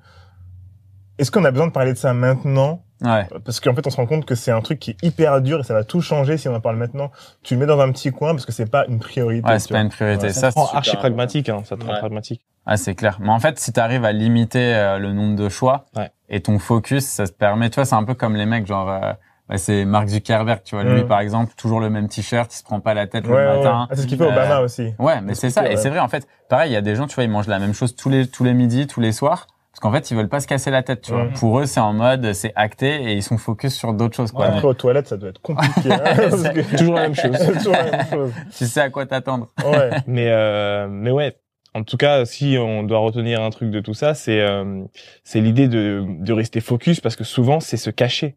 est-ce 1.18 1.32
qu'on 1.32 1.44
a 1.46 1.52
besoin 1.52 1.68
de 1.68 1.72
parler 1.72 1.94
de 1.94 1.98
ça 1.98 2.14
maintenant 2.14 2.84
Ouais. 3.04 3.28
Parce 3.46 3.60
qu'en 3.60 3.74
fait, 3.74 3.86
on 3.88 3.90
se 3.90 3.96
rend 3.98 4.06
compte 4.06 4.26
que 4.26 4.36
c'est 4.36 4.52
un 4.52 4.62
truc 4.62 4.78
qui 4.78 4.92
est 4.92 5.04
hyper 5.04 5.42
dur 5.42 5.60
et 5.60 5.64
ça 5.64 5.74
va 5.74 5.84
tout 5.84 6.02
changer 6.02 6.38
si 6.38 6.48
on 6.48 6.54
en 6.54 6.60
parle 6.60 6.76
maintenant. 6.76 7.10
Tu 7.42 7.56
le 7.56 7.60
mets 7.60 7.66
dans 7.66 7.80
un 7.80 7.92
petit 7.92 8.12
coin 8.12 8.34
parce 8.34 8.46
que 8.46 8.52
c'est 8.52 8.70
pas 8.70 8.86
une 8.88 9.00
priorité. 9.00 9.48
Ouais, 9.48 9.58
c'est 9.58 9.74
pas 9.74 9.82
une 9.82 9.90
priorité. 9.90 10.28
Ouais. 10.28 10.34
Ça, 10.34 10.42
Ça 10.42 10.52
te 10.52 10.60
rend 10.60 10.68
c'est 10.68 10.78
archi 10.78 10.96
pragmatique, 10.98 11.50
hein, 11.50 11.64
ça 11.66 11.78
te 11.78 11.84
rend 11.84 11.94
Ouais. 11.94 12.00
pragmatique. 12.00 12.46
Ah, 12.68 12.78
c'est 12.78 12.94
clair. 12.94 13.18
Mais 13.20 13.30
en 13.30 13.40
fait, 13.40 13.58
si 13.60 13.74
tu 13.74 13.80
arrives 13.80 14.06
à 14.06 14.12
limiter 14.12 14.76
euh, 14.76 15.00
le 15.00 15.14
nombre 15.14 15.36
de 15.36 15.50
choix 15.50 15.86
Ouais. 15.96 16.12
et 16.30 16.42
ton 16.42 16.60
focus, 16.60 17.04
ça 17.06 17.26
te 17.26 17.32
permet, 17.34 17.72
tu 17.72 17.76
vois, 17.76 17.86
c'est 17.86 17.96
un 17.96 18.04
peu 18.04 18.14
comme 18.14 18.36
les 18.36 18.46
mecs, 18.46 18.68
genre, 18.68 18.88
euh, 18.92 19.14
bah, 19.52 19.58
c'est 19.58 19.86
Mark 19.86 20.08
Zuckerberg, 20.08 20.62
tu 20.64 20.76
vois, 20.76 20.84
lui, 20.86 21.04
Mm. 21.04 21.08
par 21.08 21.20
exemple, 21.20 21.54
toujours 21.58 21.80
le 21.82 21.90
même 21.90 22.08
t-shirt, 22.08 22.52
il 22.54 22.58
se 22.58 22.64
prend 22.64 22.80
pas 22.80 22.94
la 22.94 23.06
tête 23.06 23.28
Ouais, 23.28 23.34
ouais, 23.34 23.44
le 23.44 23.50
ouais. 23.50 23.58
matin. 23.58 23.88
Ah, 23.90 23.94
c'est 23.96 24.02
ce 24.04 24.08
qu'il 24.08 24.18
fait 24.18 24.24
Euh, 24.24 24.30
Obama 24.30 24.62
aussi. 24.62 24.94
Ouais, 24.98 25.20
mais 25.22 25.36
c'est 25.36 25.50
ça. 25.50 25.66
Et 25.66 25.72
ouais. 25.72 25.78
c'est 25.78 25.90
vrai, 25.90 26.00
en 26.00 26.08
fait, 26.08 26.26
pareil, 26.50 26.72
il 26.72 26.74
y 26.74 26.78
a 26.78 26.82
des 26.82 26.96
gens, 26.96 27.06
tu 27.06 27.16
vois, 27.16 27.26
ils 27.26 27.30
mangent 27.30 27.48
la 27.48 27.60
même 27.60 27.74
chose 27.74 27.96
tous 27.96 28.10
les, 28.10 28.26
tous 28.28 28.44
les 28.46 28.54
midis, 28.54 28.88
tous 28.88 29.02
les 29.02 29.12
soirs. 29.12 29.48
Parce 29.74 29.80
qu'en 29.82 29.92
fait, 29.94 30.12
ils 30.12 30.18
veulent 30.18 30.28
pas 30.30 30.40
se 30.42 30.48
casser 30.48 30.70
la 30.72 30.84
tête, 30.84 31.02
tu 31.02 31.12
vois. 31.14 31.24
Mhm. 31.26 31.34
Pour 31.34 31.60
eux, 31.60 31.66
c'est 31.66 31.80
en 31.80 31.94
mode, 31.94 32.34
c'est 32.34 32.52
acté 32.56 33.04
et 33.04 33.14
ils 33.14 33.24
sont 33.24 33.38
focus 33.38 33.74
sur 33.74 33.94
d'autres 33.94 34.16
choses, 34.18 34.32
quoi. 34.32 34.48
Après, 34.48 34.68
aux 34.68 34.74
toilettes, 34.74 35.08
ça 35.08 35.16
doit 35.18 35.30
être 35.30 35.42
compliqué. 35.42 35.92
hein, 35.94 36.00
parce 36.16 36.44
que- 36.50 36.76
Toujours 36.78 36.96
la 36.96 37.02
même 37.04 37.16
chose. 37.16 37.38
Toujours 37.58 37.72
la 37.74 37.84
même 37.92 38.06
chose. 38.10 38.32
tu 38.58 38.66
sais 38.66 38.82
à 38.82 38.90
quoi 38.90 39.06
t'attendre. 39.06 39.48
Ouais. 39.66 39.92
mais 40.08 40.28
euh, 40.30 40.88
mais 40.90 41.12
ouais. 41.12 41.38
En 41.74 41.84
tout 41.84 41.96
cas, 41.96 42.26
si 42.26 42.58
on 42.60 42.84
doit 42.84 43.00
retenir 43.00 43.42
un 43.42 43.50
truc 43.50 43.72
de 43.72 43.80
tout 43.80 43.94
ça, 43.94 44.14
c'est 44.14 44.42
euh, 44.42 44.84
c'est 45.24 45.40
l'idée 45.40 45.70
de 45.70 46.04
de 46.20 46.34
rester 46.34 46.60
focus 46.60 47.00
parce 47.00 47.16
que 47.16 47.24
souvent 47.24 47.62
c'est 47.62 47.78
se 47.78 47.90
cacher. 47.90 48.36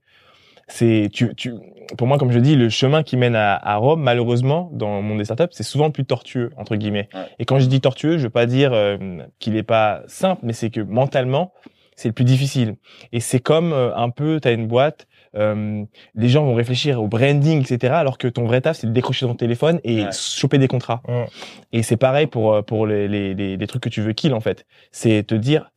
C'est 0.68 1.08
tu 1.12 1.34
tu 1.34 1.52
pour 1.98 2.06
moi 2.06 2.18
comme 2.18 2.30
je 2.32 2.38
dis 2.38 2.56
le 2.56 2.68
chemin 2.70 3.02
qui 3.02 3.16
mène 3.16 3.36
à, 3.36 3.54
à 3.56 3.76
Rome 3.76 4.02
malheureusement 4.02 4.70
dans 4.72 4.96
le 4.96 5.02
monde 5.02 5.18
des 5.18 5.24
startups 5.26 5.44
c'est 5.50 5.62
souvent 5.62 5.90
plus 5.90 6.04
tortueux 6.04 6.50
entre 6.56 6.76
guillemets. 6.76 7.08
Ouais. 7.14 7.20
Et 7.38 7.44
quand 7.44 7.58
je 7.58 7.66
dis 7.66 7.80
tortueux, 7.80 8.16
je 8.18 8.24
veux 8.24 8.30
pas 8.30 8.46
dire 8.46 8.72
euh, 8.72 8.96
qu'il 9.38 9.56
est 9.56 9.62
pas 9.62 10.02
simple, 10.06 10.40
mais 10.44 10.52
c'est 10.54 10.70
que 10.70 10.80
mentalement 10.80 11.52
c'est 11.96 12.08
le 12.08 12.14
plus 12.14 12.24
difficile. 12.24 12.74
Et 13.12 13.20
c'est 13.20 13.38
comme 13.40 13.72
euh, 13.72 13.94
un 13.94 14.10
peu 14.10 14.40
t'as 14.40 14.52
une 14.52 14.66
boîte 14.66 15.06
euh, 15.36 15.82
les 16.14 16.28
gens 16.28 16.44
vont 16.44 16.54
réfléchir 16.54 17.02
au 17.02 17.08
branding, 17.08 17.60
etc. 17.60 17.92
Alors 17.94 18.18
que 18.18 18.28
ton 18.28 18.44
vrai 18.46 18.60
taf, 18.60 18.76
c'est 18.76 18.86
de 18.86 18.92
décrocher 18.92 19.26
ton 19.26 19.34
téléphone 19.34 19.80
et 19.82 20.04
Ouais. 20.04 20.08
choper 20.12 20.58
des 20.58 20.68
contrats. 20.68 21.02
Ouais. 21.08 21.26
Et 21.72 21.82
c'est 21.82 21.96
pareil 21.96 22.28
pour 22.28 22.54
euh, 22.54 22.62
pour 22.62 22.86
les, 22.86 23.08
les, 23.08 23.34
les, 23.34 23.56
les 23.56 23.66
trucs 23.66 23.82
que 23.82 23.88
tu 23.88 24.00
veux 24.00 24.12
kill 24.12 24.32
en 24.32 24.38
fait. 24.40 24.64
C'est 24.92 25.24
te 25.26 25.34
dire, 25.34 25.72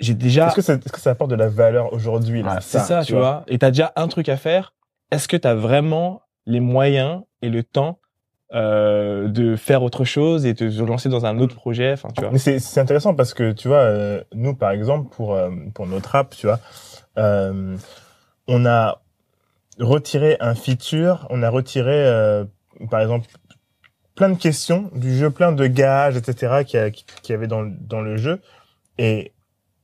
j'ai 0.00 0.14
déjà, 0.14 0.46
Est-ce 0.46 0.56
que, 0.56 0.62
ça- 0.62 0.74
est-ce 0.74 0.92
que 0.92 1.00
ça 1.00 1.10
apporte 1.10 1.30
de 1.30 1.36
la 1.36 1.48
valeur 1.48 1.92
aujourd'hui 1.92 2.42
là? 2.42 2.54
Ouais, 2.54 2.58
c'est 2.60 2.78
ça, 2.78 3.04
tu 3.04 3.14
vois? 3.14 3.44
Et 3.48 3.58
t'as 3.58 3.70
déjà 3.70 3.92
un 3.96 4.08
truc 4.08 4.28
à 4.28 4.36
faire. 4.36 4.74
Est-ce 5.10 5.26
que 5.28 5.36
t'as 5.36 5.54
vraiment 5.54 6.22
les 6.46 6.60
moyens 6.60 7.22
et 7.42 7.48
le 7.48 7.62
temps 7.62 7.98
euh, 8.54 9.28
de 9.28 9.56
faire 9.56 9.82
autre 9.82 10.04
chose 10.04 10.46
et 10.46 10.54
de 10.54 10.70
te 10.70 10.82
lancer 10.82 11.08
dans 11.08 11.26
un 11.26 11.38
autre 11.38 11.54
projet? 11.56 11.92
Enfin, 11.92 12.08
tu 12.14 12.22
vois? 12.22 12.30
Mais 12.30 12.38
c'est 12.38 12.58
c'est 12.58 12.80
intéressant 12.80 13.14
parce 13.14 13.34
que 13.34 13.52
tu 13.52 13.68
vois, 13.68 13.78
euh, 13.80 14.22
nous 14.34 14.54
par 14.54 14.70
exemple 14.70 15.08
pour 15.14 15.34
euh, 15.34 15.50
pour 15.74 15.86
notre 15.86 16.14
app, 16.14 16.34
tu 16.34 16.46
vois, 16.46 16.58
euh, 17.18 17.76
on 18.46 18.64
a 18.66 19.02
retiré 19.78 20.36
un 20.40 20.54
feature, 20.54 21.26
on 21.30 21.42
a 21.42 21.50
retiré 21.50 21.92
euh, 22.06 22.44
par 22.90 23.00
exemple 23.00 23.26
plein 24.14 24.30
de 24.30 24.38
questions 24.38 24.90
du 24.94 25.16
jeu, 25.16 25.30
plein 25.30 25.52
de 25.52 25.66
gages, 25.66 26.16
etc. 26.16 26.64
qui 26.64 26.76
a- 26.78 26.90
qui 26.90 27.04
qui 27.22 27.32
y 27.32 27.34
avait 27.34 27.46
dans 27.48 27.62
le- 27.62 27.72
dans 27.80 28.00
le 28.00 28.16
jeu. 28.16 28.40
Et 28.98 29.32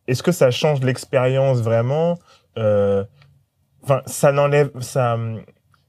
est-ce 0.09 0.23
que 0.23 0.33
ça 0.33 0.51
change 0.51 0.81
l'expérience 0.81 1.59
vraiment 1.61 2.19
Euh, 2.59 3.05
Enfin, 3.83 4.01
ça 4.07 4.33
n'enlève 4.33 4.71
ça 4.81 5.19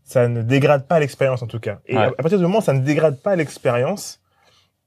ça 0.04 0.28
ne 0.28 0.42
dégrade 0.42 0.86
pas 0.88 1.00
l'expérience 1.00 1.42
en 1.42 1.48
tout 1.48 1.60
cas. 1.60 1.80
Et 1.86 1.96
Ouais. 1.98 2.04
à, 2.04 2.08
à 2.08 2.12
partir 2.12 2.38
du 2.38 2.44
moment 2.44 2.58
où 2.60 2.62
ça 2.62 2.74
ne 2.74 2.80
dégrade 2.82 3.20
pas 3.22 3.36
l'expérience, 3.36 4.20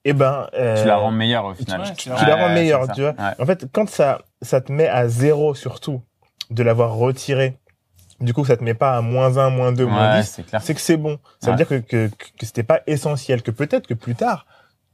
eh 0.05 0.13
ben 0.13 0.47
Tu 0.53 0.87
la 0.87 0.97
rends 0.97 1.11
meilleure 1.11 1.45
au 1.47 1.55
final. 1.55 1.81
Ouais, 1.81 1.93
tu, 1.97 2.11
Ouais, 2.11 2.17
tu 2.19 2.25
la 2.27 2.37
rends 2.37 2.49
meilleure, 2.51 2.87
tu 2.93 3.01
vois. 3.01 3.11
Ouais. 3.19 3.35
En 3.41 3.47
fait, 3.47 3.67
quand 3.73 3.89
ça, 3.89 4.21
ça 4.43 4.61
te 4.61 4.71
met 4.73 4.87
à 4.89 5.09
zéro 5.09 5.55
surtout 5.55 6.03
de 6.51 6.63
l'avoir 6.63 6.95
retiré, 6.95 7.57
du 8.21 8.33
coup, 8.35 8.45
ça 8.45 8.57
te 8.57 8.63
met 8.65 8.75
pas 8.75 8.97
à 8.97 9.01
moins 9.01 9.39
1, 9.39 9.51
moins 9.51 9.73
2, 9.73 9.87
moins 9.87 10.15
Ouais, 10.17 10.21
10, 10.23 10.29
c'est 10.29 10.43
clair. 10.45 10.61
c'est 10.63 10.75
que 10.75 10.81
c'est 10.81 10.97
bon. 10.99 11.19
Ça 11.41 11.47
Ouais. 11.51 11.53
veut 11.53 11.57
dire 11.65 11.69
que, 11.69 11.75
que, 11.77 12.09
que 12.09 12.47
c'était 12.47 12.63
pas 12.63 12.81
essentiel, 12.87 13.43
que 13.43 13.51
peut-être 13.51 13.87
que 13.87 13.95
plus 13.95 14.15
tard, 14.15 14.45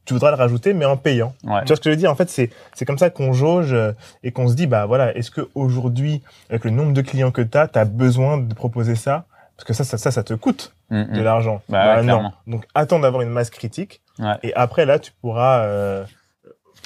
tu 0.05 0.13
voudras 0.13 0.31
le 0.31 0.37
rajouter, 0.37 0.73
mais 0.73 0.85
en 0.85 0.97
payant. 0.97 1.33
Ouais. 1.43 1.61
Tu 1.61 1.67
vois 1.67 1.75
ce 1.75 1.81
que 1.81 1.89
je 1.89 1.91
veux 1.91 1.95
dire? 1.95 2.11
En 2.11 2.15
fait, 2.15 2.29
c'est, 2.29 2.49
c'est 2.73 2.85
comme 2.85 2.97
ça 2.97 3.09
qu'on 3.09 3.33
jauge 3.33 3.73
euh, 3.73 3.91
et 4.23 4.31
qu'on 4.31 4.47
se 4.47 4.53
dit, 4.53 4.67
bah 4.67 4.85
voilà, 4.85 5.15
est-ce 5.15 5.31
que 5.31 5.49
aujourd'hui, 5.55 6.21
avec 6.49 6.63
le 6.63 6.71
nombre 6.71 6.93
de 6.93 7.01
clients 7.01 7.31
que 7.31 7.41
tu 7.41 7.57
as, 7.57 7.67
tu 7.67 7.79
as 7.79 7.85
besoin 7.85 8.37
de 8.37 8.53
proposer 8.53 8.95
ça? 8.95 9.25
Parce 9.57 9.65
que 9.65 9.73
ça, 9.73 9.83
ça, 9.83 9.97
ça, 9.97 10.11
ça 10.11 10.23
te 10.23 10.33
coûte 10.33 10.75
Mm, 10.89 11.03
de 11.15 11.21
mm. 11.21 11.23
l'argent. 11.23 11.61
Bah 11.69 11.97
ouais, 11.97 12.03
non. 12.03 12.31
Donc, 12.47 12.65
attends 12.75 12.99
d'avoir 12.99 13.23
une 13.23 13.29
masse 13.29 13.49
critique. 13.49 14.01
Ouais. 14.19 14.35
Et 14.43 14.53
après, 14.53 14.85
là, 14.85 14.99
tu 14.99 15.11
pourras 15.21 15.61
euh, 15.61 16.05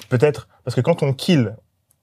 peut-être 0.09 0.47
parce 0.63 0.75
que 0.75 0.81
quand 0.81 1.03
on 1.03 1.13
kill, 1.13 1.55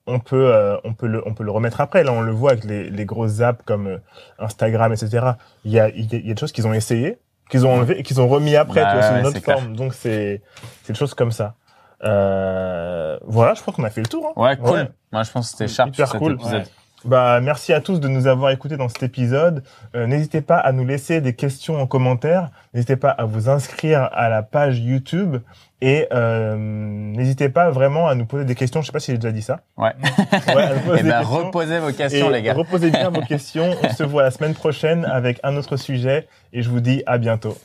on 0.05 0.19
peut 0.19 0.53
euh, 0.53 0.77
on 0.83 0.93
peut 0.93 1.07
le 1.07 1.27
on 1.27 1.33
peut 1.33 1.43
le 1.43 1.51
remettre 1.51 1.81
après. 1.81 2.03
Là, 2.03 2.13
on 2.13 2.21
le 2.21 2.31
voit 2.31 2.51
avec 2.51 2.65
les, 2.65 2.89
les 2.89 3.05
grosses 3.05 3.41
apps 3.41 3.63
comme 3.65 3.87
euh, 3.87 3.97
Instagram, 4.39 4.93
etc. 4.93 5.31
Il 5.65 5.71
y 5.71 5.79
a 5.79 5.89
il 5.89 6.11
y 6.11 6.15
a, 6.15 6.19
il 6.19 6.27
y 6.27 6.31
a 6.31 6.33
des 6.33 6.39
choses 6.39 6.51
qu'ils 6.51 6.67
ont 6.67 6.73
essayé 6.73 7.17
qu'ils 7.49 7.65
ont 7.65 7.73
enlevé 7.73 7.99
et 7.99 8.03
qu'ils 8.03 8.19
ont 8.21 8.27
remis 8.27 8.55
après, 8.55 8.81
Bah 8.81 8.89
tu 8.91 8.97
vois, 8.97 9.07
sous 9.07 9.13
ouais, 9.13 9.19
une 9.21 9.25
autre 9.27 9.39
clair. 9.39 9.59
forme. 9.59 9.75
Donc 9.75 9.93
c'est 9.93 10.41
c'est 10.83 10.93
des 10.93 10.99
choses 10.99 11.13
comme 11.13 11.31
ça. 11.31 11.55
Euh, 12.03 13.17
voilà, 13.25 13.53
je 13.53 13.61
crois 13.61 13.73
qu'on 13.73 13.83
a 13.83 13.89
fait 13.89 14.01
le 14.01 14.07
tour. 14.07 14.27
hein. 14.35 14.41
Ouais, 14.41 14.57
cool. 14.57 14.69
Ouais. 14.71 14.89
Moi, 15.11 15.23
je 15.23 15.31
pense 15.31 15.47
que 15.51 15.57
c'était 15.57 15.67
sharp 15.67 15.89
Hyper 15.89 16.07
sur 16.07 16.11
cet 16.13 16.19
cool. 16.21 16.33
épisode. 16.33 16.53
Ouais. 16.61 16.67
Bah, 17.07 17.39
merci 17.41 17.71
à 17.71 17.79
tous 17.79 18.01
de 18.01 18.07
nous 18.09 18.27
avoir 18.27 18.51
écoutés 18.51 18.75
dans 18.75 18.89
cet 18.89 19.01
épisode. 19.01 19.63
Euh, 19.95 20.07
N'hésitez 20.07 20.41
pas 20.41 20.57
à 20.57 20.73
nous 20.73 20.85
laisser 20.85 21.21
des 21.21 21.33
questions 21.33 21.79
en 21.79 21.87
commentaire. 21.87 22.49
N'hésitez 22.73 22.97
pas 22.97 23.09
à 23.11 23.23
vous 23.23 23.49
inscrire 23.49 24.09
à 24.11 24.27
la 24.27 24.43
page 24.43 24.79
YouTube. 24.79 25.37
Et 25.79 26.07
euh, 26.11 26.55
n'hésitez 26.57 27.47
pas 27.49 27.69
vraiment 27.69 28.07
à 28.09 28.15
nous 28.15 28.25
poser 28.25 28.43
des 28.43 28.55
questions. 28.55 28.81
Je 28.81 28.87
sais 28.87 28.91
pas 28.91 28.99
si 28.99 29.11
j'ai 29.11 29.17
déjà 29.17 29.31
dit 29.31 29.41
ça. 29.41 29.61
Ouais. 29.77 29.93
Ouais, 30.55 30.99
Et 30.99 31.03
des 31.03 31.09
ben, 31.09 31.21
reposez 31.21 31.79
vos 31.79 31.91
questions, 31.93 32.29
Et 32.29 32.33
les 32.33 32.41
gars. 32.41 32.53
Reposez 32.53 32.89
bien 32.91 33.09
vos 33.09 33.21
questions. 33.27 33.73
On 33.83 33.89
se 33.89 34.03
voit 34.03 34.23
la 34.23 34.31
semaine 34.31 34.53
prochaine 34.53 35.05
avec 35.05 35.39
un 35.43 35.55
autre 35.55 35.77
sujet. 35.77 36.27
Et 36.51 36.61
je 36.61 36.69
vous 36.69 36.81
dis 36.81 37.03
à 37.05 37.17
bientôt. 37.17 37.57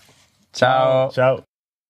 Ciao. 0.54 1.10
Ciao. 1.10 1.51